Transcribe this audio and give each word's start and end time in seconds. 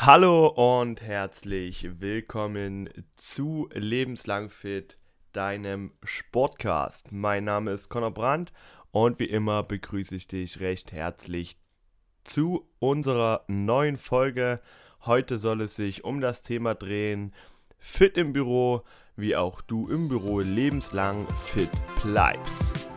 Hallo 0.00 0.46
und 0.46 1.02
herzlich 1.02 2.00
willkommen 2.00 2.88
zu 3.16 3.68
Lebenslang 3.72 4.48
Fit, 4.48 4.96
deinem 5.32 5.90
Sportcast. 6.04 7.10
Mein 7.10 7.42
Name 7.42 7.72
ist 7.72 7.88
Conor 7.88 8.12
Brandt 8.12 8.52
und 8.92 9.18
wie 9.18 9.24
immer 9.24 9.64
begrüße 9.64 10.14
ich 10.14 10.28
dich 10.28 10.60
recht 10.60 10.92
herzlich 10.92 11.58
zu 12.22 12.70
unserer 12.78 13.44
neuen 13.48 13.96
Folge. 13.96 14.60
Heute 15.04 15.36
soll 15.36 15.62
es 15.62 15.74
sich 15.74 16.04
um 16.04 16.20
das 16.20 16.44
Thema 16.44 16.76
drehen, 16.76 17.34
fit 17.76 18.16
im 18.16 18.32
Büro, 18.32 18.84
wie 19.16 19.34
auch 19.34 19.60
du 19.60 19.88
im 19.88 20.08
Büro 20.08 20.38
lebenslang 20.38 21.26
fit 21.46 21.72
bleibst. 22.04 22.88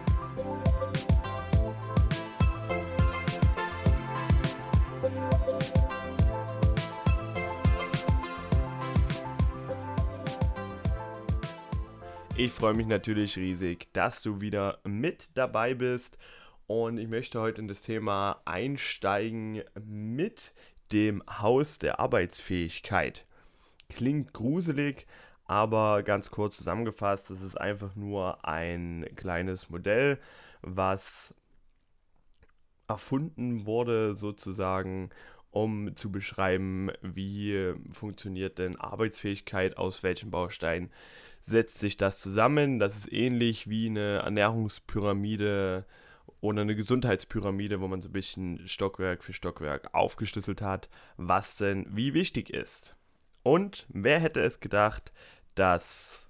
Ich 12.44 12.54
freue 12.54 12.74
mich 12.74 12.88
natürlich 12.88 13.38
riesig, 13.38 13.94
dass 13.94 14.24
du 14.24 14.42
wieder 14.42 14.80
mit 14.84 15.30
dabei 15.36 15.76
bist 15.76 16.18
und 16.66 16.98
ich 16.98 17.08
möchte 17.08 17.40
heute 17.40 17.62
in 17.62 17.68
das 17.68 17.84
Thema 17.84 18.42
einsteigen 18.46 19.62
mit 19.86 20.52
dem 20.92 21.22
Haus 21.30 21.78
der 21.78 22.00
Arbeitsfähigkeit. 22.00 23.28
Klingt 23.90 24.34
gruselig, 24.34 25.06
aber 25.46 26.02
ganz 26.02 26.32
kurz 26.32 26.58
zusammengefasst, 26.58 27.30
es 27.30 27.44
ist 27.44 27.62
einfach 27.62 27.96
nur 27.96 28.44
ein 28.44 29.06
kleines 29.16 29.70
Modell, 29.70 30.18
was 30.64 31.36
erfunden 32.88 33.68
wurde 33.68 34.16
sozusagen, 34.16 35.12
um 35.52 35.96
zu 35.96 36.12
beschreiben, 36.12 36.90
wie 37.04 37.76
funktioniert 37.92 38.58
denn 38.58 38.78
Arbeitsfähigkeit, 38.80 39.78
aus 39.78 40.02
welchen 40.02 40.32
Bausteinen 40.32 40.90
setzt 41.42 41.80
sich 41.80 41.98
das 41.98 42.20
zusammen. 42.20 42.80
Das 42.80 42.96
ist 42.96 43.12
ähnlich 43.12 43.70
wie 43.70 43.88
eine 43.88 44.20
Ernährungspyramide 44.20 45.86
oder 46.40 46.62
eine 46.62 46.76
Gesundheitspyramide, 46.76 47.82
wo 47.82 47.88
man 47.88 48.02
so 48.02 48.10
ein 48.10 48.14
bisschen 48.14 48.68
Stockwerk 48.68 49.24
für 49.24 49.34
Stockwerk 49.34 49.94
aufgeschlüsselt 49.94 50.62
hat, 50.62 50.90
was 51.18 51.58
denn 51.58 51.86
wie 51.90 52.14
wichtig 52.14 52.50
ist. 52.52 52.96
Und 53.44 53.88
wer 53.90 54.20
hätte 54.20 54.42
es 54.42 54.60
gedacht, 54.60 55.12
dass 55.56 56.28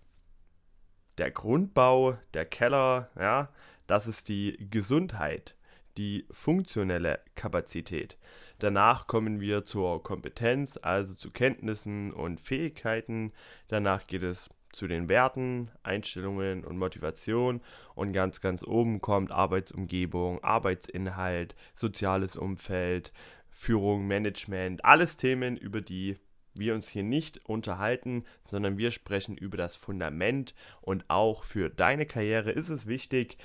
der 1.18 1.32
Grundbau, 1.32 2.18
der 2.34 2.46
Keller, 2.46 3.10
ja, 3.20 3.50
das 3.88 4.08
ist 4.08 4.30
die 4.30 4.58
Gesundheit, 4.70 5.56
die 5.98 6.26
funktionelle 6.32 7.20
Kapazität. 7.36 8.18
Danach 8.60 9.08
kommen 9.08 9.40
wir 9.40 9.66
zur 9.66 10.04
Kompetenz, 10.04 10.80
also 10.82 11.14
zu 11.14 11.32
Kenntnissen 11.32 12.14
und 12.14 12.40
Fähigkeiten. 12.40 13.34
Danach 13.68 14.08
geht 14.08 14.24
es 14.24 14.50
zu 14.72 14.88
den 14.88 15.10
Werten, 15.10 15.70
Einstellungen 15.84 16.64
und 16.64 16.78
Motivation. 16.78 17.62
Und 17.96 18.14
ganz, 18.14 18.42
ganz 18.42 18.64
oben 18.64 19.02
kommt 19.02 19.32
Arbeitsumgebung, 19.32 20.44
Arbeitsinhalt, 20.44 21.56
soziales 21.76 22.36
Umfeld, 22.36 23.14
Führung, 23.50 24.08
Management, 24.08 24.84
alles 24.86 25.18
Themen, 25.18 25.58
über 25.58 25.82
die 25.82 26.18
wir 26.54 26.76
uns 26.76 26.90
hier 26.90 27.04
nicht 27.04 27.46
unterhalten, 27.46 28.26
sondern 28.46 28.78
wir 28.78 28.92
sprechen 28.92 29.38
über 29.38 29.58
das 29.58 29.76
Fundament. 29.76 30.54
Und 30.82 31.06
auch 31.10 31.44
für 31.44 31.70
deine 31.70 32.06
Karriere 32.06 32.52
ist 32.52 32.70
es 32.70 32.88
wichtig, 32.88 33.38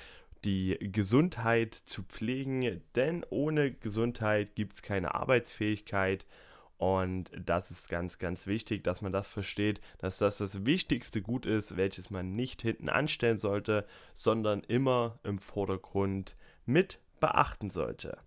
die 0.43 0.77
Gesundheit 0.79 1.73
zu 1.73 2.03
pflegen, 2.03 2.81
denn 2.95 3.25
ohne 3.29 3.71
Gesundheit 3.71 4.55
gibt 4.55 4.75
es 4.75 4.81
keine 4.81 5.15
Arbeitsfähigkeit 5.15 6.25
und 6.77 7.31
das 7.43 7.71
ist 7.71 7.89
ganz, 7.89 8.19
ganz 8.19 8.45
wichtig, 8.45 8.83
dass 8.83 9.01
man 9.01 9.11
das 9.11 9.27
versteht, 9.27 9.81
dass 9.97 10.19
das 10.19 10.37
das 10.37 10.65
wichtigste 10.65 11.21
Gut 11.21 11.45
ist, 11.45 11.75
welches 11.75 12.11
man 12.11 12.35
nicht 12.35 12.61
hinten 12.61 12.89
anstellen 12.89 13.39
sollte, 13.39 13.85
sondern 14.15 14.61
immer 14.61 15.19
im 15.23 15.39
Vordergrund 15.39 16.35
mit 16.65 16.99
beachten 17.19 17.71
sollte. 17.71 18.19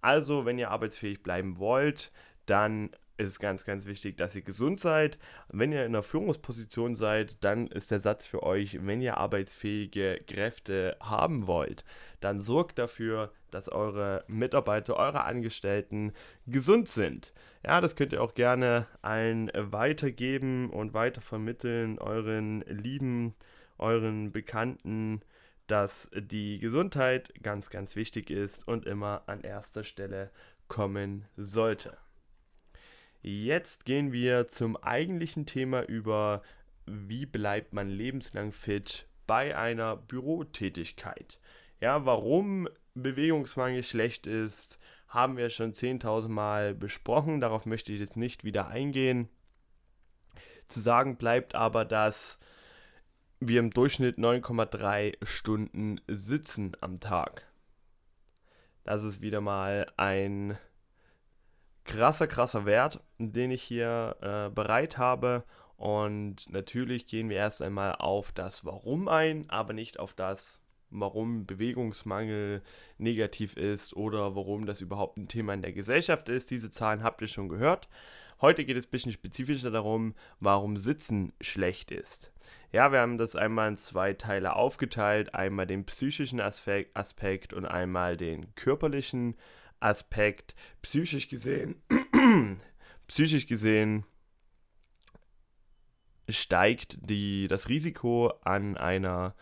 Also, 0.00 0.46
wenn 0.46 0.58
ihr 0.58 0.70
arbeitsfähig 0.70 1.22
bleiben 1.22 1.58
wollt, 1.58 2.10
dann 2.46 2.90
ist 3.20 3.28
es 3.28 3.38
ganz, 3.38 3.64
ganz 3.64 3.84
wichtig, 3.84 4.16
dass 4.16 4.34
ihr 4.34 4.40
gesund 4.40 4.80
seid. 4.80 5.18
Wenn 5.48 5.72
ihr 5.72 5.84
in 5.84 5.94
einer 5.94 6.02
Führungsposition 6.02 6.94
seid, 6.94 7.36
dann 7.44 7.66
ist 7.66 7.90
der 7.90 8.00
Satz 8.00 8.24
für 8.24 8.42
euch, 8.42 8.78
wenn 8.84 9.02
ihr 9.02 9.18
arbeitsfähige 9.18 10.22
Kräfte 10.26 10.96
haben 11.00 11.46
wollt, 11.46 11.84
dann 12.20 12.40
sorgt 12.40 12.78
dafür, 12.78 13.30
dass 13.50 13.68
eure 13.68 14.24
Mitarbeiter, 14.26 14.96
eure 14.96 15.24
Angestellten 15.24 16.12
gesund 16.46 16.88
sind. 16.88 17.34
Ja, 17.62 17.82
das 17.82 17.94
könnt 17.94 18.14
ihr 18.14 18.22
auch 18.22 18.34
gerne 18.34 18.86
allen 19.02 19.50
weitergeben 19.54 20.70
und 20.70 20.94
weitervermitteln, 20.94 21.98
euren 21.98 22.62
Lieben, 22.62 23.34
euren 23.76 24.32
Bekannten, 24.32 25.20
dass 25.66 26.10
die 26.14 26.58
Gesundheit 26.58 27.34
ganz, 27.42 27.68
ganz 27.68 27.96
wichtig 27.96 28.30
ist 28.30 28.66
und 28.66 28.86
immer 28.86 29.24
an 29.26 29.42
erster 29.42 29.84
Stelle 29.84 30.30
kommen 30.68 31.26
sollte. 31.36 31.98
Jetzt 33.22 33.84
gehen 33.84 34.12
wir 34.12 34.48
zum 34.48 34.76
eigentlichen 34.76 35.44
Thema 35.44 35.82
über, 35.82 36.42
wie 36.86 37.26
bleibt 37.26 37.72
man 37.74 37.88
lebenslang 37.88 38.52
fit 38.52 39.06
bei 39.26 39.56
einer 39.56 39.96
Bürotätigkeit. 39.96 41.38
Ja, 41.80 42.06
warum 42.06 42.68
Bewegungsmangel 42.94 43.82
schlecht 43.82 44.26
ist, 44.26 44.78
haben 45.08 45.36
wir 45.36 45.50
schon 45.50 45.72
10.000 45.72 46.28
Mal 46.28 46.74
besprochen. 46.74 47.40
Darauf 47.40 47.66
möchte 47.66 47.92
ich 47.92 48.00
jetzt 48.00 48.16
nicht 48.16 48.44
wieder 48.44 48.68
eingehen. 48.68 49.28
Zu 50.68 50.80
sagen 50.80 51.16
bleibt 51.16 51.54
aber, 51.54 51.84
dass 51.84 52.38
wir 53.40 53.60
im 53.60 53.70
Durchschnitt 53.70 54.18
9,3 54.18 55.16
Stunden 55.24 56.00
sitzen 56.06 56.72
am 56.80 57.00
Tag. 57.00 57.46
Das 58.84 59.02
ist 59.02 59.20
wieder 59.20 59.40
mal 59.40 59.90
ein 59.96 60.58
krasser, 61.84 62.26
krasser 62.26 62.66
Wert, 62.66 63.00
den 63.18 63.50
ich 63.50 63.62
hier 63.62 64.16
äh, 64.20 64.50
bereit 64.50 64.98
habe. 64.98 65.44
Und 65.76 66.50
natürlich 66.50 67.06
gehen 67.06 67.30
wir 67.30 67.36
erst 67.36 67.62
einmal 67.62 67.94
auf 67.96 68.32
das 68.32 68.64
Warum 68.64 69.08
ein, 69.08 69.48
aber 69.48 69.72
nicht 69.72 69.98
auf 69.98 70.12
das, 70.12 70.60
warum 70.90 71.46
Bewegungsmangel 71.46 72.62
negativ 72.98 73.56
ist 73.56 73.96
oder 73.96 74.36
warum 74.36 74.66
das 74.66 74.80
überhaupt 74.80 75.16
ein 75.16 75.28
Thema 75.28 75.54
in 75.54 75.62
der 75.62 75.72
Gesellschaft 75.72 76.28
ist. 76.28 76.50
Diese 76.50 76.70
Zahlen 76.70 77.02
habt 77.02 77.22
ihr 77.22 77.28
schon 77.28 77.48
gehört. 77.48 77.88
Heute 78.40 78.64
geht 78.64 78.76
es 78.76 78.86
ein 78.86 78.90
bisschen 78.90 79.12
spezifischer 79.12 79.70
darum, 79.70 80.14
warum 80.38 80.76
Sitzen 80.76 81.32
schlecht 81.40 81.90
ist. 81.90 82.32
Ja, 82.72 82.90
wir 82.92 83.00
haben 83.00 83.18
das 83.18 83.36
einmal 83.36 83.68
in 83.68 83.76
zwei 83.76 84.14
Teile 84.14 84.56
aufgeteilt. 84.56 85.34
Einmal 85.34 85.66
den 85.66 85.84
psychischen 85.84 86.40
Aspekt 86.40 87.52
und 87.52 87.66
einmal 87.66 88.16
den 88.16 88.54
körperlichen 88.54 89.30
Aspekt. 89.30 89.59
Psychisch 90.82 91.28
gesehen, 91.28 91.82
psychisch 93.08 93.46
gesehen 93.46 94.04
steigt 96.28 96.98
die, 97.00 97.48
das 97.48 97.68
Risiko 97.68 98.32
an 98.44 98.76
einer 98.76 99.34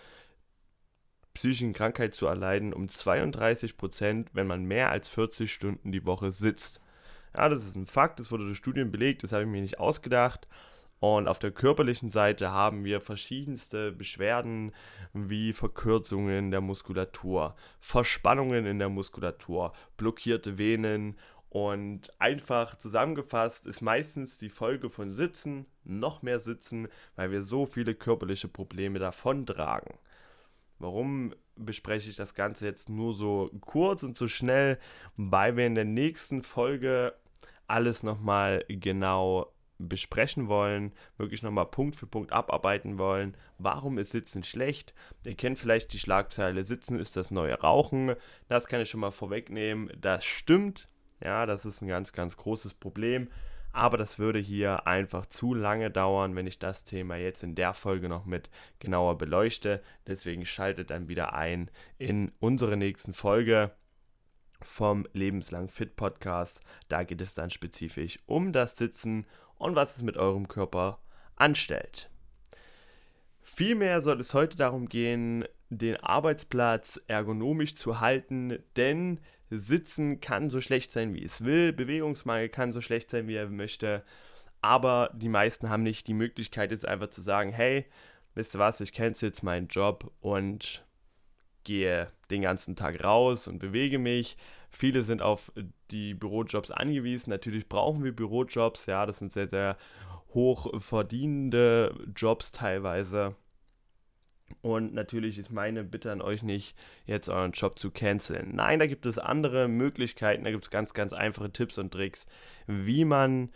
psychischen 1.34 1.72
Krankheit 1.72 2.14
zu 2.14 2.26
erleiden 2.26 2.72
um 2.72 2.88
32 2.88 3.76
Prozent, 3.76 4.30
wenn 4.32 4.46
man 4.46 4.64
mehr 4.64 4.90
als 4.90 5.08
40 5.08 5.52
Stunden 5.52 5.92
die 5.92 6.04
Woche 6.04 6.32
sitzt. 6.32 6.80
Ja, 7.34 7.48
das 7.48 7.64
ist 7.64 7.76
ein 7.76 7.86
Fakt, 7.86 8.18
das 8.18 8.32
wurde 8.32 8.44
durch 8.44 8.58
Studien 8.58 8.90
belegt, 8.90 9.22
das 9.22 9.32
habe 9.32 9.44
ich 9.44 9.48
mir 9.48 9.60
nicht 9.60 9.78
ausgedacht. 9.78 10.48
Und 11.00 11.28
auf 11.28 11.38
der 11.38 11.52
körperlichen 11.52 12.10
Seite 12.10 12.50
haben 12.50 12.84
wir 12.84 13.00
verschiedenste 13.00 13.92
Beschwerden 13.92 14.72
wie 15.12 15.52
Verkürzungen 15.52 16.50
der 16.50 16.60
Muskulatur, 16.60 17.54
Verspannungen 17.78 18.66
in 18.66 18.80
der 18.80 18.88
Muskulatur, 18.88 19.72
blockierte 19.96 20.58
Venen 20.58 21.16
und 21.50 22.12
einfach 22.20 22.76
zusammengefasst 22.76 23.66
ist 23.66 23.80
meistens 23.80 24.36
die 24.38 24.50
Folge 24.50 24.90
von 24.90 25.12
Sitzen 25.12 25.66
noch 25.84 26.22
mehr 26.22 26.38
Sitzen, 26.40 26.88
weil 27.16 27.30
wir 27.30 27.42
so 27.42 27.64
viele 27.64 27.94
körperliche 27.94 28.48
Probleme 28.48 28.98
davontragen. 28.98 29.94
Warum 30.78 31.34
bespreche 31.56 32.10
ich 32.10 32.16
das 32.16 32.34
Ganze 32.34 32.66
jetzt 32.66 32.88
nur 32.88 33.14
so 33.14 33.50
kurz 33.60 34.02
und 34.02 34.16
so 34.16 34.28
schnell? 34.28 34.78
Weil 35.16 35.56
wir 35.56 35.66
in 35.66 35.74
der 35.74 35.86
nächsten 35.86 36.42
Folge 36.42 37.14
alles 37.66 38.02
nochmal 38.02 38.64
genau 38.68 39.52
besprechen 39.78 40.48
wollen, 40.48 40.92
wirklich 41.16 41.42
nochmal 41.42 41.66
Punkt 41.66 41.96
für 41.96 42.06
Punkt 42.06 42.32
abarbeiten 42.32 42.98
wollen. 42.98 43.36
Warum 43.58 43.98
ist 43.98 44.10
Sitzen 44.10 44.42
schlecht? 44.44 44.92
Ihr 45.24 45.36
kennt 45.36 45.58
vielleicht 45.58 45.92
die 45.92 45.98
Schlagzeile 45.98 46.64
Sitzen 46.64 46.98
ist 46.98 47.16
das 47.16 47.30
neue 47.30 47.54
Rauchen. 47.60 48.14
Das 48.48 48.66
kann 48.66 48.80
ich 48.80 48.90
schon 48.90 49.00
mal 49.00 49.12
vorwegnehmen. 49.12 49.90
Das 50.00 50.24
stimmt. 50.24 50.88
Ja, 51.22 51.46
das 51.46 51.64
ist 51.64 51.82
ein 51.82 51.88
ganz, 51.88 52.12
ganz 52.12 52.36
großes 52.36 52.74
Problem. 52.74 53.28
Aber 53.72 53.96
das 53.96 54.18
würde 54.18 54.38
hier 54.38 54.86
einfach 54.86 55.26
zu 55.26 55.54
lange 55.54 55.90
dauern, 55.90 56.34
wenn 56.34 56.46
ich 56.46 56.58
das 56.58 56.84
Thema 56.84 57.16
jetzt 57.16 57.42
in 57.42 57.54
der 57.54 57.74
Folge 57.74 58.08
noch 58.08 58.24
mit 58.24 58.50
genauer 58.80 59.18
beleuchte. 59.18 59.82
Deswegen 60.06 60.46
schaltet 60.46 60.90
dann 60.90 61.08
wieder 61.08 61.34
ein 61.34 61.70
in 61.98 62.32
unsere 62.40 62.76
nächsten 62.76 63.14
Folge. 63.14 63.72
vom 64.60 65.06
Lebenslang 65.12 65.68
Fit 65.68 65.96
Podcast. 65.96 66.60
Da 66.88 67.04
geht 67.04 67.20
es 67.20 67.34
dann 67.34 67.50
spezifisch 67.50 68.18
um 68.26 68.52
das 68.52 68.76
Sitzen 68.76 69.26
und 69.58 69.76
was 69.76 69.96
es 69.96 70.02
mit 70.02 70.16
eurem 70.16 70.48
Körper 70.48 70.98
anstellt. 71.36 72.10
Vielmehr 73.42 74.02
soll 74.02 74.20
es 74.20 74.34
heute 74.34 74.56
darum 74.56 74.88
gehen, 74.88 75.44
den 75.70 75.96
Arbeitsplatz 75.96 77.00
ergonomisch 77.08 77.74
zu 77.74 78.00
halten, 78.00 78.58
denn 78.76 79.20
Sitzen 79.50 80.20
kann 80.20 80.50
so 80.50 80.60
schlecht 80.60 80.92
sein, 80.92 81.14
wie 81.14 81.24
es 81.24 81.44
will, 81.44 81.72
Bewegungsmangel 81.72 82.48
kann 82.48 82.72
so 82.72 82.80
schlecht 82.80 83.10
sein, 83.10 83.28
wie 83.28 83.34
er 83.34 83.48
möchte, 83.48 84.04
aber 84.60 85.10
die 85.14 85.28
meisten 85.28 85.68
haben 85.68 85.82
nicht 85.82 86.06
die 86.08 86.14
Möglichkeit, 86.14 86.70
jetzt 86.70 86.86
einfach 86.86 87.10
zu 87.10 87.22
sagen, 87.22 87.52
hey, 87.52 87.86
wisst 88.34 88.54
ihr 88.54 88.58
was, 88.58 88.80
ich 88.80 88.92
kenne 88.92 89.14
jetzt 89.18 89.42
meinen 89.42 89.68
Job 89.68 90.12
und 90.20 90.84
gehe 91.64 92.10
den 92.30 92.42
ganzen 92.42 92.76
Tag 92.76 93.02
raus 93.04 93.46
und 93.46 93.58
bewege 93.58 93.98
mich. 93.98 94.36
Viele 94.70 95.02
sind 95.02 95.22
auf 95.22 95.52
die 95.90 96.14
Bürojobs 96.14 96.70
angewiesen. 96.70 97.30
Natürlich 97.30 97.68
brauchen 97.68 98.04
wir 98.04 98.14
Bürojobs, 98.14 98.86
ja, 98.86 99.06
das 99.06 99.18
sind 99.18 99.32
sehr, 99.32 99.48
sehr 99.48 99.76
hoch 100.34 100.80
verdienende 100.80 101.94
Jobs 102.14 102.52
teilweise. 102.52 103.34
Und 104.60 104.94
natürlich 104.94 105.38
ist 105.38 105.50
meine 105.50 105.84
Bitte 105.84 106.10
an 106.10 106.22
euch 106.22 106.42
nicht, 106.42 106.76
jetzt 107.04 107.28
euren 107.28 107.52
Job 107.52 107.78
zu 107.78 107.90
canceln. 107.90 108.54
Nein, 108.54 108.78
da 108.78 108.86
gibt 108.86 109.06
es 109.06 109.18
andere 109.18 109.68
Möglichkeiten, 109.68 110.44
da 110.44 110.50
gibt 110.50 110.64
es 110.64 110.70
ganz, 110.70 110.94
ganz 110.94 111.12
einfache 111.12 111.52
Tipps 111.52 111.78
und 111.78 111.92
Tricks, 111.92 112.26
wie 112.66 113.04
man 113.04 113.50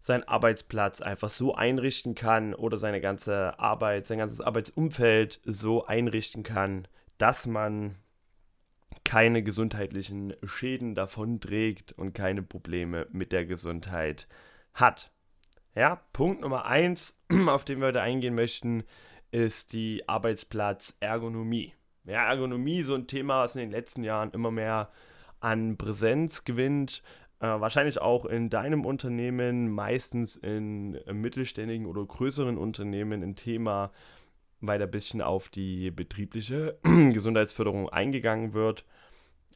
seinen 0.00 0.24
Arbeitsplatz 0.24 1.00
einfach 1.00 1.30
so 1.30 1.54
einrichten 1.54 2.14
kann 2.14 2.54
oder 2.54 2.76
seine 2.76 3.00
ganze 3.00 3.58
Arbeit, 3.58 4.06
sein 4.06 4.18
ganzes 4.18 4.40
Arbeitsumfeld 4.40 5.40
so 5.44 5.86
einrichten 5.86 6.42
kann, 6.42 6.88
dass 7.18 7.46
man 7.46 7.96
keine 9.04 9.42
gesundheitlichen 9.42 10.34
Schäden 10.44 10.94
davon 10.94 11.40
trägt 11.40 11.92
und 11.92 12.12
keine 12.14 12.42
Probleme 12.42 13.06
mit 13.10 13.32
der 13.32 13.46
Gesundheit 13.46 14.26
hat. 14.74 15.10
Ja, 15.74 16.02
Punkt 16.12 16.42
Nummer 16.42 16.66
eins, 16.66 17.18
auf 17.46 17.64
den 17.64 17.80
wir 17.80 17.88
heute 17.88 18.02
eingehen 18.02 18.34
möchten, 18.34 18.84
ist 19.30 19.72
die 19.72 20.08
Arbeitsplatzergonomie. 20.08 21.74
Ja, 22.04 22.26
Ergonomie, 22.26 22.82
so 22.82 22.94
ein 22.94 23.06
Thema, 23.06 23.44
was 23.44 23.54
in 23.54 23.60
den 23.60 23.70
letzten 23.70 24.02
Jahren 24.02 24.32
immer 24.32 24.50
mehr 24.50 24.90
an 25.40 25.76
Präsenz 25.76 26.44
gewinnt. 26.44 27.02
Äh, 27.40 27.46
wahrscheinlich 27.46 28.00
auch 28.00 28.24
in 28.24 28.50
deinem 28.50 28.84
Unternehmen, 28.84 29.70
meistens 29.70 30.36
in 30.36 30.98
mittelständigen 31.10 31.86
oder 31.86 32.04
größeren 32.04 32.58
Unternehmen 32.58 33.22
ein 33.22 33.36
Thema, 33.36 33.92
weil 34.62 34.80
ein 34.80 34.90
bisschen 34.90 35.20
auf 35.20 35.48
die 35.48 35.90
betriebliche 35.90 36.78
Gesundheitsförderung 36.82 37.90
eingegangen 37.90 38.54
wird. 38.54 38.86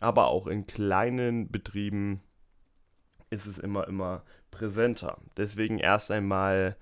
Aber 0.00 0.26
auch 0.26 0.46
in 0.46 0.66
kleinen 0.66 1.50
Betrieben 1.50 2.20
ist 3.30 3.46
es 3.46 3.58
immer, 3.58 3.88
immer 3.88 4.24
präsenter. 4.50 5.18
Deswegen 5.36 5.78
erst 5.78 6.10
einmal 6.10 6.76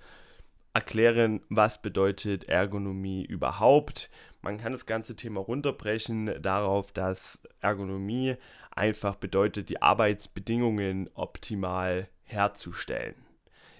erklären, 0.73 1.41
was 1.49 1.81
bedeutet 1.81 2.45
Ergonomie 2.45 3.25
überhaupt. 3.25 4.11
Man 4.43 4.59
kann 4.59 4.73
das 4.73 4.87
ganze 4.87 5.15
Thema 5.15 5.41
runterbrechen 5.41 6.43
darauf, 6.43 6.91
dass 6.93 7.41
Ergonomie 7.61 8.37
einfach 8.73 9.15
bedeutet, 9.15 9.69
die 9.69 9.81
Arbeitsbedingungen 9.81 11.09
optimal 11.15 12.09
herzustellen. 12.25 13.24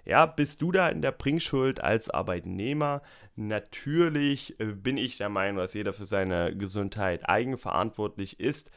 Ja, 0.05 0.27
bist 0.27 0.61
du 0.61 0.71
da 0.71 0.89
in 0.89 1.01
der 1.01 1.13
Bringschuld 1.13 1.81
als 1.81 2.11
Arbeitnehmer? 2.11 3.03
Natürlich 3.37 4.59
äh, 4.61 4.67
bin 4.67 4.99
ich 4.99 5.17
der 5.17 5.31
Meinung, 5.31 5.57
dass 5.57 5.75
jeder 5.75 5.93
für 5.93 6.05
seine 6.05 6.55
Gesundheit 6.57 7.29
eigenverantwortlich 7.29 8.39
ist. 8.39 8.71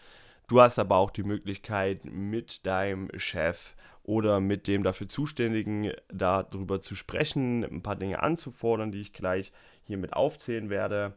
Du 0.47 0.61
hast 0.61 0.79
aber 0.79 0.95
auch 0.95 1.11
die 1.11 1.23
Möglichkeit, 1.23 2.05
mit 2.05 2.65
deinem 2.65 3.09
Chef 3.17 3.75
oder 4.03 4.39
mit 4.39 4.67
dem 4.67 4.83
dafür 4.83 5.09
Zuständigen 5.09 5.91
darüber 6.07 6.81
zu 6.81 6.95
sprechen, 6.95 7.65
ein 7.65 7.83
paar 7.83 7.97
Dinge 7.97 8.23
anzufordern, 8.23 8.93
die 8.93 9.01
ich 9.01 9.11
gleich 9.11 9.51
hiermit 9.83 10.13
aufzählen 10.13 10.69
werde. 10.69 11.13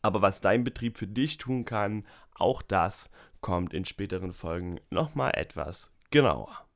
Aber 0.00 0.22
was 0.22 0.40
dein 0.40 0.64
Betrieb 0.64 0.96
für 0.96 1.06
dich 1.06 1.36
tun 1.36 1.66
kann, 1.66 2.06
auch 2.34 2.62
das 2.62 3.10
kommt 3.42 3.74
in 3.74 3.84
späteren 3.84 4.32
Folgen 4.32 4.80
nochmal 4.88 5.32
etwas 5.34 5.90
genauer. 6.10 6.66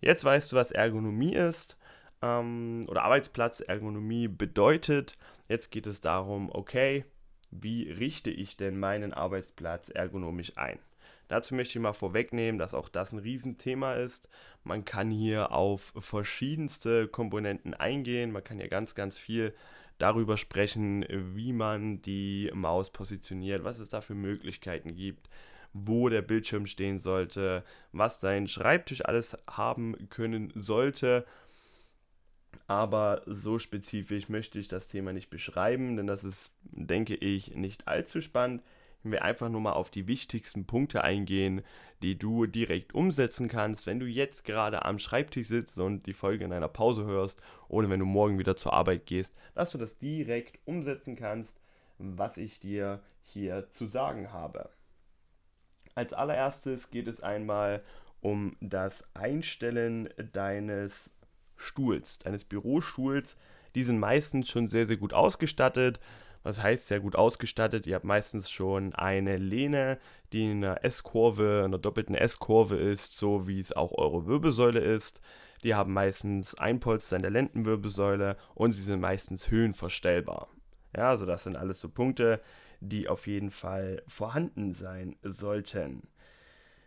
Jetzt 0.00 0.24
weißt 0.24 0.50
du, 0.50 0.56
was 0.56 0.72
Ergonomie 0.72 1.34
ist 1.34 1.76
ähm, 2.22 2.84
oder 2.88 3.02
Arbeitsplatzergonomie 3.04 4.28
bedeutet. 4.28 5.18
Jetzt 5.48 5.70
geht 5.70 5.86
es 5.86 6.00
darum, 6.00 6.50
okay, 6.52 7.04
wie 7.50 7.90
richte 7.90 8.30
ich 8.30 8.56
denn 8.56 8.78
meinen 8.78 9.12
Arbeitsplatz 9.12 9.90
ergonomisch 9.90 10.52
ein? 10.56 10.78
Dazu 11.28 11.54
möchte 11.54 11.78
ich 11.78 11.82
mal 11.82 11.92
vorwegnehmen, 11.92 12.58
dass 12.58 12.74
auch 12.74 12.88
das 12.88 13.12
ein 13.12 13.18
Riesenthema 13.18 13.94
ist. 13.94 14.28
Man 14.64 14.84
kann 14.84 15.10
hier 15.10 15.52
auf 15.52 15.92
verschiedenste 15.96 17.08
Komponenten 17.08 17.74
eingehen. 17.74 18.32
Man 18.32 18.44
kann 18.44 18.58
hier 18.58 18.68
ganz, 18.68 18.94
ganz 18.94 19.16
viel 19.16 19.54
darüber 19.98 20.36
sprechen, 20.36 21.06
wie 21.08 21.52
man 21.52 22.02
die 22.02 22.50
Maus 22.54 22.90
positioniert, 22.90 23.64
was 23.64 23.78
es 23.78 23.88
da 23.88 24.00
für 24.00 24.14
Möglichkeiten 24.14 24.94
gibt, 24.94 25.28
wo 25.72 26.08
der 26.08 26.22
Bildschirm 26.22 26.66
stehen 26.66 26.98
sollte, 26.98 27.64
was 27.92 28.20
dein 28.20 28.46
Schreibtisch 28.46 29.04
alles 29.04 29.36
haben 29.46 30.08
können 30.10 30.52
sollte. 30.54 31.24
Aber 32.72 33.20
so 33.26 33.58
spezifisch 33.58 34.30
möchte 34.30 34.58
ich 34.58 34.66
das 34.66 34.88
Thema 34.88 35.12
nicht 35.12 35.28
beschreiben, 35.28 35.96
denn 35.96 36.06
das 36.06 36.24
ist, 36.24 36.54
denke 36.62 37.14
ich, 37.14 37.54
nicht 37.54 37.86
allzu 37.86 38.22
spannend 38.22 38.62
wenn 39.02 39.12
wir 39.12 39.22
einfach 39.22 39.48
nur 39.48 39.60
mal 39.60 39.72
auf 39.72 39.90
die 39.90 40.06
wichtigsten 40.06 40.66
Punkte 40.66 41.02
eingehen, 41.04 41.62
die 42.02 42.18
du 42.18 42.46
direkt 42.46 42.94
umsetzen 42.94 43.48
kannst, 43.48 43.86
wenn 43.86 44.00
du 44.00 44.06
jetzt 44.06 44.44
gerade 44.44 44.84
am 44.84 44.98
Schreibtisch 44.98 45.48
sitzt 45.48 45.78
und 45.78 46.06
die 46.06 46.14
Folge 46.14 46.44
in 46.44 46.52
einer 46.52 46.68
Pause 46.68 47.04
hörst 47.04 47.40
oder 47.68 47.90
wenn 47.90 48.00
du 48.00 48.06
morgen 48.06 48.38
wieder 48.38 48.56
zur 48.56 48.72
Arbeit 48.72 49.06
gehst, 49.06 49.34
dass 49.54 49.70
du 49.70 49.78
das 49.78 49.98
direkt 49.98 50.58
umsetzen 50.66 51.16
kannst, 51.16 51.60
was 51.98 52.36
ich 52.36 52.60
dir 52.60 53.00
hier 53.22 53.70
zu 53.70 53.86
sagen 53.86 54.32
habe. 54.32 54.70
Als 55.94 56.12
allererstes 56.12 56.90
geht 56.90 57.06
es 57.06 57.22
einmal 57.22 57.82
um 58.20 58.56
das 58.60 59.04
Einstellen 59.14 60.08
deines 60.32 61.10
Stuhls, 61.62 62.18
deines 62.18 62.44
Bürostuhls. 62.44 63.36
Die 63.74 63.84
sind 63.84 63.98
meistens 63.98 64.50
schon 64.50 64.68
sehr, 64.68 64.86
sehr 64.86 64.96
gut 64.96 65.14
ausgestattet. 65.14 66.00
Was 66.42 66.62
heißt 66.62 66.88
sehr 66.88 67.00
gut 67.00 67.14
ausgestattet? 67.14 67.86
Ihr 67.86 67.94
habt 67.94 68.04
meistens 68.04 68.50
schon 68.50 68.94
eine 68.94 69.36
Lehne, 69.36 69.98
die 70.32 70.50
in 70.50 70.64
einer 70.64 70.84
S-Kurve, 70.84 71.62
einer 71.64 71.78
doppelten 71.78 72.16
S-Kurve 72.16 72.76
ist, 72.76 73.16
so 73.16 73.46
wie 73.46 73.60
es 73.60 73.72
auch 73.72 73.92
eure 73.92 74.26
Wirbelsäule 74.26 74.80
ist. 74.80 75.20
Die 75.62 75.74
haben 75.74 75.92
meistens 75.92 76.56
ein 76.56 76.80
Polster 76.80 77.16
in 77.16 77.22
der 77.22 77.30
Lendenwirbelsäule 77.30 78.36
und 78.54 78.72
sie 78.72 78.82
sind 78.82 79.00
meistens 79.00 79.50
höhenverstellbar. 79.50 80.48
Ja, 80.96 81.10
also 81.10 81.24
das 81.24 81.44
sind 81.44 81.56
alles 81.56 81.80
so 81.80 81.88
Punkte, 81.88 82.40
die 82.80 83.08
auf 83.08 83.28
jeden 83.28 83.50
Fall 83.50 84.02
vorhanden 84.08 84.74
sein 84.74 85.16
sollten. 85.22 86.02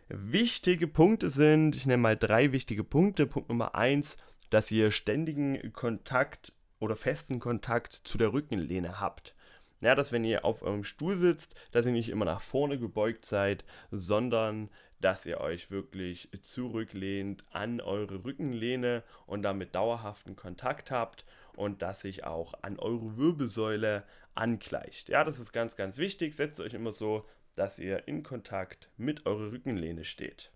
Wichtige 0.08 0.86
Punkte 0.86 1.30
sind, 1.30 1.74
ich 1.74 1.86
nenne 1.86 2.02
mal 2.02 2.16
drei 2.16 2.52
wichtige 2.52 2.84
Punkte. 2.84 3.26
Punkt 3.26 3.48
Nummer 3.48 3.74
eins, 3.74 4.16
dass 4.50 4.70
ihr 4.70 4.90
ständigen 4.90 5.72
Kontakt 5.72 6.52
oder 6.78 6.96
festen 6.96 7.40
Kontakt 7.40 7.92
zu 7.92 8.18
der 8.18 8.32
Rückenlehne 8.32 9.00
habt. 9.00 9.34
Ja, 9.80 9.94
dass 9.94 10.10
wenn 10.10 10.24
ihr 10.24 10.44
auf 10.44 10.62
eurem 10.62 10.84
Stuhl 10.84 11.16
sitzt, 11.16 11.54
dass 11.72 11.84
ihr 11.84 11.92
nicht 11.92 12.08
immer 12.08 12.24
nach 12.24 12.40
vorne 12.40 12.78
gebeugt 12.78 13.26
seid, 13.26 13.64
sondern 13.90 14.70
dass 15.00 15.26
ihr 15.26 15.40
euch 15.40 15.70
wirklich 15.70 16.30
zurücklehnt 16.40 17.44
an 17.50 17.80
eure 17.80 18.24
Rückenlehne 18.24 19.02
und 19.26 19.42
damit 19.42 19.74
dauerhaften 19.74 20.34
Kontakt 20.34 20.90
habt 20.90 21.26
und 21.54 21.82
dass 21.82 22.00
sich 22.00 22.24
auch 22.24 22.54
an 22.62 22.78
eure 22.78 23.16
Wirbelsäule 23.18 24.04
angleicht. 24.34 25.10
Ja, 25.10 25.24
das 25.24 25.38
ist 25.38 25.52
ganz, 25.52 25.76
ganz 25.76 25.98
wichtig. 25.98 26.34
Setzt 26.34 26.60
euch 26.60 26.72
immer 26.72 26.92
so, 26.92 27.26
dass 27.54 27.78
ihr 27.78 28.08
in 28.08 28.22
Kontakt 28.22 28.90
mit 28.96 29.26
eurer 29.26 29.52
Rückenlehne 29.52 30.04
steht. 30.04 30.50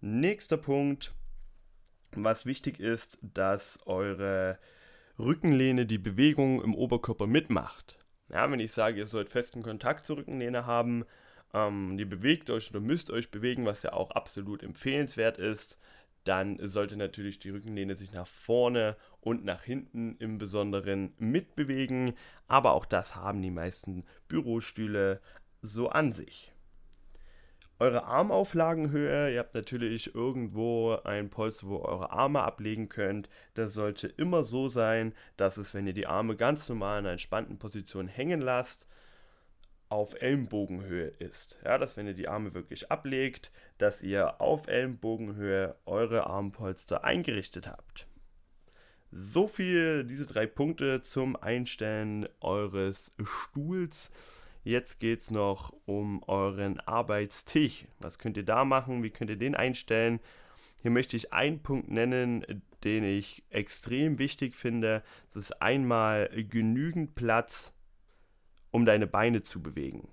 Nächster 0.00 0.56
Punkt, 0.56 1.14
was 2.14 2.46
wichtig 2.46 2.80
ist, 2.80 3.18
dass 3.22 3.78
eure 3.86 4.58
Rückenlehne 5.18 5.86
die 5.86 5.98
Bewegung 5.98 6.62
im 6.62 6.74
Oberkörper 6.74 7.26
mitmacht. 7.26 7.98
Ja, 8.28 8.50
wenn 8.50 8.60
ich 8.60 8.72
sage, 8.72 8.98
ihr 8.98 9.06
sollt 9.06 9.30
festen 9.30 9.62
Kontakt 9.62 10.06
zur 10.06 10.18
Rückenlehne 10.18 10.66
haben, 10.66 11.04
ähm, 11.52 11.98
ihr 11.98 12.08
bewegt 12.08 12.50
euch 12.50 12.70
oder 12.70 12.80
müsst 12.80 13.10
euch 13.10 13.30
bewegen, 13.30 13.66
was 13.66 13.82
ja 13.82 13.92
auch 13.92 14.12
absolut 14.12 14.62
empfehlenswert 14.62 15.38
ist, 15.38 15.78
dann 16.24 16.58
sollte 16.68 16.96
natürlich 16.96 17.38
die 17.38 17.50
Rückenlehne 17.50 17.96
sich 17.96 18.12
nach 18.12 18.26
vorne 18.26 18.96
und 19.20 19.44
nach 19.44 19.62
hinten 19.62 20.16
im 20.18 20.38
Besonderen 20.38 21.14
mitbewegen. 21.18 22.12
Aber 22.46 22.72
auch 22.72 22.84
das 22.84 23.16
haben 23.16 23.40
die 23.42 23.50
meisten 23.50 24.04
Bürostühle 24.28 25.20
so 25.62 25.88
an 25.88 26.12
sich 26.12 26.52
eure 27.80 28.04
Armauflagenhöhe. 28.04 29.32
Ihr 29.32 29.38
habt 29.40 29.54
natürlich 29.54 30.14
irgendwo 30.14 30.98
ein 31.04 31.30
Polster, 31.30 31.66
wo 31.66 31.78
ihr 31.78 31.86
eure 31.86 32.12
Arme 32.12 32.42
ablegen 32.42 32.88
könnt. 32.88 33.28
Das 33.54 33.74
sollte 33.74 34.06
immer 34.06 34.44
so 34.44 34.68
sein, 34.68 35.14
dass 35.36 35.56
es, 35.56 35.74
wenn 35.74 35.86
ihr 35.86 35.94
die 35.94 36.06
Arme 36.06 36.36
ganz 36.36 36.68
normal 36.68 37.00
in 37.00 37.06
einer 37.06 37.12
entspannten 37.12 37.58
Position 37.58 38.06
hängen 38.06 38.40
lasst, 38.40 38.86
auf 39.88 40.14
Ellenbogenhöhe 40.20 41.08
ist. 41.18 41.58
Ja, 41.64 41.78
dass 41.78 41.96
wenn 41.96 42.06
ihr 42.06 42.14
die 42.14 42.28
Arme 42.28 42.54
wirklich 42.54 42.92
ablegt, 42.92 43.50
dass 43.78 44.02
ihr 44.02 44.40
auf 44.40 44.68
Ellenbogenhöhe 44.68 45.74
eure 45.86 46.26
Armpolster 46.26 47.02
eingerichtet 47.02 47.66
habt. 47.66 48.06
So 49.10 49.48
viel 49.48 50.04
diese 50.04 50.26
drei 50.26 50.46
Punkte 50.46 51.02
zum 51.02 51.34
Einstellen 51.34 52.28
eures 52.40 53.16
Stuhls. 53.24 54.12
Jetzt 54.70 55.00
geht 55.00 55.20
es 55.20 55.32
noch 55.32 55.74
um 55.84 56.22
euren 56.28 56.78
Arbeitstisch. 56.78 57.86
Was 57.98 58.20
könnt 58.20 58.36
ihr 58.36 58.44
da 58.44 58.64
machen? 58.64 59.02
Wie 59.02 59.10
könnt 59.10 59.28
ihr 59.28 59.36
den 59.36 59.56
einstellen? 59.56 60.20
Hier 60.82 60.92
möchte 60.92 61.16
ich 61.16 61.32
einen 61.32 61.60
Punkt 61.60 61.90
nennen, 61.90 62.46
den 62.84 63.02
ich 63.02 63.42
extrem 63.50 64.20
wichtig 64.20 64.54
finde. 64.54 65.02
Das 65.34 65.42
ist 65.42 65.60
einmal 65.60 66.30
genügend 66.48 67.16
Platz, 67.16 67.74
um 68.70 68.84
deine 68.84 69.08
Beine 69.08 69.42
zu 69.42 69.60
bewegen. 69.60 70.06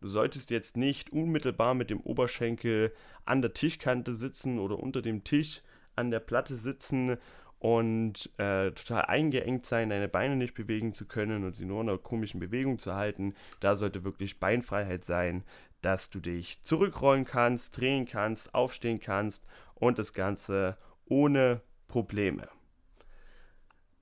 Du 0.00 0.06
solltest 0.06 0.50
jetzt 0.50 0.76
nicht 0.76 1.10
unmittelbar 1.10 1.74
mit 1.74 1.90
dem 1.90 2.00
Oberschenkel 2.00 2.94
an 3.24 3.42
der 3.42 3.52
Tischkante 3.52 4.14
sitzen 4.14 4.60
oder 4.60 4.78
unter 4.78 5.02
dem 5.02 5.24
Tisch 5.24 5.60
an 5.96 6.12
der 6.12 6.20
Platte 6.20 6.56
sitzen 6.56 7.16
und 7.58 8.30
äh, 8.38 8.70
total 8.70 9.02
eingeengt 9.06 9.66
sein, 9.66 9.90
deine 9.90 10.08
Beine 10.08 10.36
nicht 10.36 10.54
bewegen 10.54 10.92
zu 10.92 11.06
können 11.06 11.44
und 11.44 11.56
sie 11.56 11.64
nur 11.64 11.80
in 11.80 11.88
einer 11.88 11.98
komischen 11.98 12.40
Bewegung 12.40 12.78
zu 12.78 12.94
halten. 12.94 13.34
Da 13.60 13.74
sollte 13.74 14.04
wirklich 14.04 14.38
Beinfreiheit 14.38 15.04
sein, 15.04 15.44
dass 15.82 16.10
du 16.10 16.20
dich 16.20 16.62
zurückrollen 16.62 17.24
kannst, 17.24 17.76
drehen 17.76 18.06
kannst, 18.06 18.54
aufstehen 18.54 19.00
kannst 19.00 19.44
und 19.74 19.98
das 19.98 20.12
Ganze 20.12 20.76
ohne 21.06 21.62
Probleme. 21.88 22.48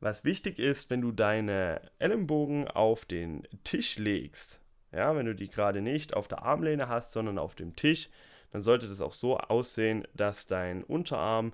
Was 0.00 0.24
wichtig 0.24 0.58
ist, 0.58 0.90
wenn 0.90 1.00
du 1.00 1.10
deine 1.10 1.80
Ellenbogen 1.98 2.68
auf 2.68 3.06
den 3.06 3.48
Tisch 3.64 3.96
legst, 3.96 4.60
ja, 4.92 5.16
wenn 5.16 5.26
du 5.26 5.34
die 5.34 5.48
gerade 5.48 5.80
nicht 5.80 6.14
auf 6.14 6.28
der 6.28 6.42
Armlehne 6.42 6.88
hast, 6.88 7.12
sondern 7.12 7.38
auf 7.38 7.54
dem 7.54 7.74
Tisch, 7.76 8.10
dann 8.52 8.62
sollte 8.62 8.88
das 8.88 9.00
auch 9.00 9.12
so 9.12 9.38
aussehen, 9.38 10.06
dass 10.14 10.46
dein 10.46 10.84
Unterarm 10.84 11.52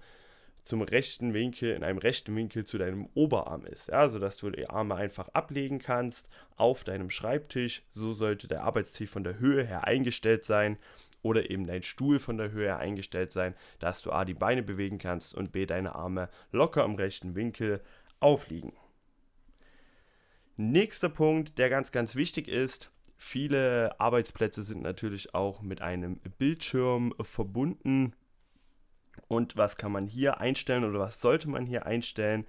zum 0.65 0.83
rechten 0.83 1.35
Winkel, 1.35 1.75
in 1.75 1.83
einem 1.83 1.99
rechten 1.99 2.35
Winkel 2.37 2.65
zu 2.65 2.79
deinem 2.79 3.09
Oberarm 3.15 3.67
ist. 3.67 3.89
Ja, 3.89 4.09
sodass 4.09 4.37
du 4.37 4.51
die 4.51 4.69
Arme 4.69 4.95
einfach 4.95 5.29
ablegen 5.31 5.79
kannst 5.79 6.29
auf 6.57 6.85
deinem 6.85 7.11
Schreibtisch. 7.11 7.83
So 7.91 8.13
sollte 8.13 8.47
der 8.47 8.63
Arbeitstisch 8.63 9.11
von 9.11 9.25
der 9.25 9.39
Höhe 9.39 9.65
her 9.65 9.85
eingestellt 9.85 10.45
sein 10.45 10.79
oder 11.23 11.51
eben 11.51 11.67
dein 11.67 11.83
Stuhl 11.83 12.19
von 12.19 12.39
der 12.39 12.53
Höhe 12.53 12.67
her 12.67 12.79
eingestellt 12.79 13.33
sein, 13.33 13.55
dass 13.81 14.03
du 14.03 14.13
A 14.13 14.25
die 14.25 14.35
Beine 14.35 14.63
bewegen 14.63 14.99
kannst 14.99 15.35
und 15.35 15.53
B 15.53 15.67
deine 15.67 15.95
Arme 15.95 16.29
locker 16.53 16.85
im 16.85 16.95
rechten 16.95 17.35
Winkel 17.35 17.81
aufliegen. 18.21 18.73
Nächster 20.57 21.09
Punkt, 21.09 21.59
der 21.59 21.71
ganz, 21.71 21.91
ganz 21.91 22.15
wichtig 22.15 22.47
ist, 22.47 22.93
viele 23.17 23.99
Arbeitsplätze 23.99 24.63
sind 24.63 24.83
natürlich 24.83 25.35
auch 25.35 25.61
mit 25.63 25.83
einem 25.83 26.21
Bildschirm 26.39 27.15
verbunden 27.21 28.15
und 29.33 29.57
was 29.57 29.79
kann 29.79 29.93
man 29.93 30.07
hier 30.07 30.41
einstellen 30.41 30.85
oder 30.85 30.99
was 31.01 31.23
sollte 31.23 31.49
man 31.49 31.65
hier 31.65 31.87
einstellen? 31.87 32.47